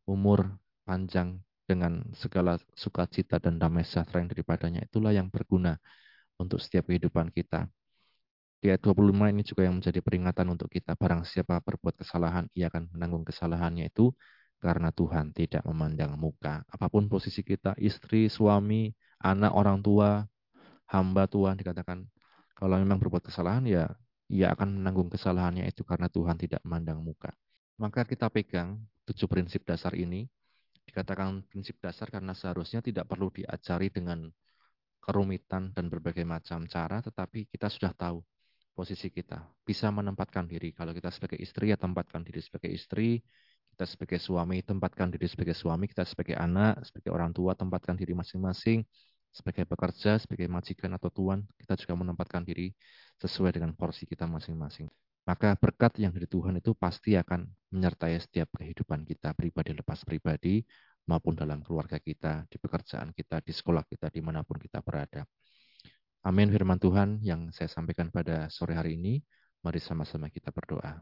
umur 0.06 0.54
panjang 0.86 1.42
dengan 1.66 2.04
segala 2.14 2.60
sukacita 2.78 3.42
dan 3.42 3.58
damai 3.58 3.82
sejahtera 3.82 4.22
yang 4.22 4.30
daripadanya. 4.30 4.80
Itulah 4.86 5.10
yang 5.10 5.32
berguna 5.34 5.80
untuk 6.38 6.62
setiap 6.62 6.86
kehidupan 6.86 7.34
kita. 7.34 7.66
Di 8.62 8.72
ayat 8.72 8.80
25 8.80 9.28
ini 9.28 9.42
juga 9.44 9.66
yang 9.66 9.76
menjadi 9.76 10.00
peringatan 10.00 10.46
untuk 10.48 10.70
kita. 10.72 10.96
Barang 10.96 11.26
siapa 11.26 11.60
berbuat 11.60 12.00
kesalahan, 12.00 12.48
ia 12.56 12.70
akan 12.72 12.94
menanggung 12.94 13.26
kesalahannya 13.26 13.90
itu 13.90 14.14
karena 14.62 14.88
Tuhan 14.94 15.36
tidak 15.36 15.60
memandang 15.68 16.16
muka. 16.16 16.64
Apa 16.72 16.88
pun 16.88 17.10
posisi 17.10 17.44
kita, 17.44 17.76
istri, 17.76 18.32
suami, 18.32 18.94
anak, 19.20 19.52
orang 19.52 19.84
tua, 19.84 20.24
hamba 20.88 21.28
Tuhan 21.28 21.58
dikatakan 21.60 22.06
kalau 22.54 22.78
memang 22.80 22.96
berbuat 23.02 23.28
kesalahan 23.28 23.64
ya 23.66 23.90
ia 24.32 24.52
akan 24.56 24.80
menanggung 24.80 25.12
kesalahannya 25.12 25.68
itu 25.68 25.84
karena 25.84 26.08
Tuhan 26.08 26.40
tidak 26.40 26.64
memandang 26.64 27.04
muka. 27.04 27.32
Maka 27.76 28.06
kita 28.08 28.30
pegang 28.32 28.80
tujuh 29.04 29.28
prinsip 29.28 29.66
dasar 29.68 29.92
ini. 29.92 30.24
Dikatakan 30.84 31.44
prinsip 31.48 31.80
dasar 31.80 32.12
karena 32.12 32.36
seharusnya 32.36 32.84
tidak 32.84 33.08
perlu 33.08 33.32
diajari 33.32 33.88
dengan 33.88 34.28
kerumitan 35.00 35.72
dan 35.72 35.88
berbagai 35.88 36.24
macam 36.24 36.64
cara, 36.68 37.00
tetapi 37.00 37.48
kita 37.48 37.68
sudah 37.72 37.92
tahu 37.92 38.20
posisi 38.72 39.08
kita. 39.08 39.40
Bisa 39.64 39.88
menempatkan 39.88 40.44
diri. 40.44 40.72
Kalau 40.76 40.92
kita 40.92 41.08
sebagai 41.12 41.40
istri, 41.40 41.72
ya 41.72 41.76
tempatkan 41.80 42.24
diri 42.24 42.40
sebagai 42.40 42.72
istri. 42.72 43.20
Kita 43.74 43.90
sebagai 43.90 44.22
suami, 44.22 44.62
tempatkan 44.62 45.10
diri 45.10 45.26
sebagai 45.26 45.56
suami. 45.56 45.90
Kita 45.90 46.06
sebagai 46.06 46.36
anak, 46.38 46.84
sebagai 46.86 47.10
orang 47.10 47.34
tua, 47.34 47.58
tempatkan 47.58 47.98
diri 47.98 48.14
masing-masing 48.14 48.86
sebagai 49.34 49.66
pekerja, 49.66 50.14
sebagai 50.22 50.46
majikan 50.46 50.94
atau 50.94 51.10
tuan, 51.10 51.42
kita 51.58 51.74
juga 51.74 51.98
menempatkan 51.98 52.46
diri 52.46 52.70
sesuai 53.22 53.54
dengan 53.56 53.72
porsi 53.76 54.08
kita 54.08 54.24
masing-masing. 54.26 54.90
Maka 55.24 55.56
berkat 55.56 55.96
yang 56.00 56.12
dari 56.12 56.28
Tuhan 56.28 56.60
itu 56.60 56.76
pasti 56.76 57.16
akan 57.16 57.48
menyertai 57.72 58.20
setiap 58.20 58.60
kehidupan 58.60 59.08
kita, 59.08 59.32
pribadi 59.32 59.72
lepas 59.72 60.04
pribadi, 60.04 60.60
maupun 61.08 61.36
dalam 61.36 61.60
keluarga 61.64 62.00
kita, 62.00 62.48
di 62.48 62.56
pekerjaan 62.60 63.12
kita, 63.12 63.40
di 63.40 63.52
sekolah 63.52 63.84
kita, 63.88 64.08
di 64.12 64.20
mana 64.20 64.44
pun 64.44 64.56
kita 64.60 64.80
berada. 64.84 65.24
Amin 66.24 66.48
firman 66.48 66.80
Tuhan 66.80 67.20
yang 67.20 67.52
saya 67.52 67.68
sampaikan 67.68 68.08
pada 68.08 68.48
sore 68.48 68.72
hari 68.72 68.96
ini. 68.96 69.20
Mari 69.64 69.80
sama-sama 69.80 70.28
kita 70.28 70.52
berdoa. 70.52 71.00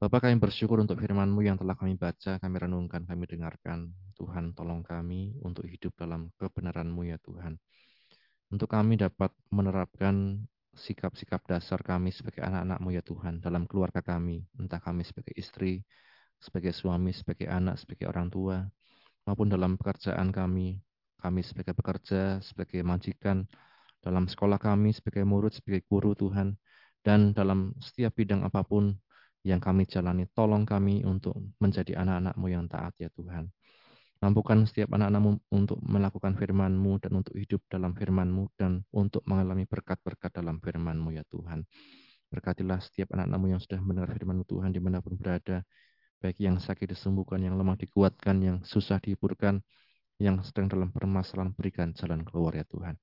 Bapak 0.00 0.24
kami 0.24 0.40
bersyukur 0.40 0.80
untuk 0.80 0.96
firman-Mu 0.96 1.44
yang 1.44 1.60
telah 1.60 1.76
kami 1.76 1.92
baca, 1.92 2.40
kami 2.40 2.56
renungkan, 2.56 3.04
kami 3.04 3.28
dengarkan. 3.28 3.92
Tuhan 4.16 4.56
tolong 4.56 4.80
kami 4.80 5.36
untuk 5.44 5.68
hidup 5.68 5.92
dalam 5.92 6.32
kebenaran-Mu 6.40 7.04
ya 7.04 7.20
Tuhan. 7.20 7.60
Untuk 8.50 8.66
kami 8.66 8.98
dapat 8.98 9.30
menerapkan 9.54 10.42
sikap-sikap 10.74 11.46
dasar 11.46 11.86
kami 11.86 12.10
sebagai 12.10 12.42
anak-anak-Mu 12.42 12.90
ya 12.90 13.02
Tuhan 13.06 13.38
dalam 13.38 13.70
keluarga 13.70 14.02
kami, 14.02 14.42
entah 14.58 14.82
kami 14.82 15.06
sebagai 15.06 15.30
istri, 15.38 15.86
sebagai 16.42 16.74
suami, 16.74 17.14
sebagai 17.14 17.46
anak, 17.46 17.78
sebagai 17.78 18.10
orang 18.10 18.26
tua, 18.26 18.66
maupun 19.22 19.46
dalam 19.46 19.78
pekerjaan 19.78 20.34
kami, 20.34 20.82
kami 21.22 21.40
sebagai 21.46 21.78
pekerja, 21.78 22.42
sebagai 22.42 22.82
majikan, 22.82 23.46
dalam 24.00 24.26
sekolah 24.26 24.58
kami, 24.58 24.96
sebagai 24.96 25.22
murid, 25.22 25.54
sebagai 25.54 25.86
guru 25.86 26.16
Tuhan, 26.16 26.56
dan 27.06 27.36
dalam 27.36 27.76
setiap 27.78 28.16
bidang 28.16 28.42
apa 28.42 28.64
pun 28.66 28.96
yang 29.44 29.60
kami 29.60 29.86
jalani. 29.86 30.26
Tolong 30.32 30.64
kami 30.64 31.04
untuk 31.04 31.36
menjadi 31.60 32.00
anak-anakmu 32.00 32.46
yang 32.48 32.64
taat 32.66 32.96
ya 32.98 33.12
Tuhan. 33.12 33.52
Mampukan 34.20 34.68
setiap 34.68 34.92
anak-anakmu 34.92 35.40
untuk 35.48 35.80
melakukan 35.80 36.36
firman-Mu 36.36 37.00
dan 37.00 37.24
untuk 37.24 37.32
hidup 37.40 37.64
dalam 37.72 37.96
firman-Mu 37.96 38.52
dan 38.52 38.84
untuk 38.92 39.24
mengalami 39.24 39.64
berkat-berkat 39.64 40.28
dalam 40.36 40.60
firman-Mu 40.60 41.16
ya 41.16 41.24
Tuhan. 41.32 41.64
Berkatilah 42.28 42.84
setiap 42.84 43.16
anak-anakmu 43.16 43.56
yang 43.56 43.60
sudah 43.64 43.80
mendengar 43.80 44.12
firman-Mu 44.12 44.44
Tuhan 44.44 44.76
di 44.76 44.80
mana 44.84 45.00
pun 45.00 45.16
berada. 45.16 45.64
Baik 46.20 46.36
yang 46.36 46.60
sakit 46.60 46.92
disembuhkan, 46.92 47.40
yang 47.40 47.56
lemah 47.56 47.80
dikuatkan, 47.80 48.44
yang 48.44 48.56
susah 48.60 49.00
dihiburkan, 49.00 49.64
yang 50.20 50.36
sedang 50.44 50.68
dalam 50.68 50.92
permasalahan 50.92 51.56
berikan 51.56 51.96
jalan 51.96 52.20
keluar 52.20 52.52
ya 52.52 52.68
Tuhan. 52.68 53.00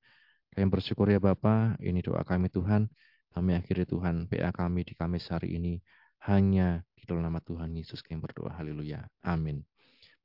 Kami 0.54 0.70
bersyukur 0.70 1.10
ya 1.10 1.18
Bapak, 1.18 1.82
ini 1.82 2.06
doa 2.06 2.22
kami 2.22 2.54
Tuhan. 2.54 2.86
Kami 3.34 3.58
akhiri 3.58 3.90
Tuhan 3.90 4.30
PA 4.30 4.54
kami 4.54 4.86
di 4.86 4.94
Kamis 4.94 5.34
hari 5.34 5.58
ini 5.58 5.82
hanya 6.30 6.86
di 6.94 7.10
dalam 7.10 7.26
nama 7.26 7.42
Tuhan 7.42 7.74
Yesus 7.74 8.06
kami 8.06 8.22
berdoa. 8.22 8.54
Haleluya. 8.54 9.02
Amin. 9.26 9.66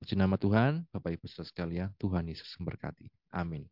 Puji 0.02 0.18
nama 0.18 0.34
Tuhan, 0.34 0.82
Bapak 0.90 1.14
Ibu 1.14 1.30
saudara 1.30 1.46
sekalian, 1.46 1.88
Tuhan 1.94 2.26
Yesus 2.26 2.50
memberkati. 2.58 3.06
Amin. 3.30 3.70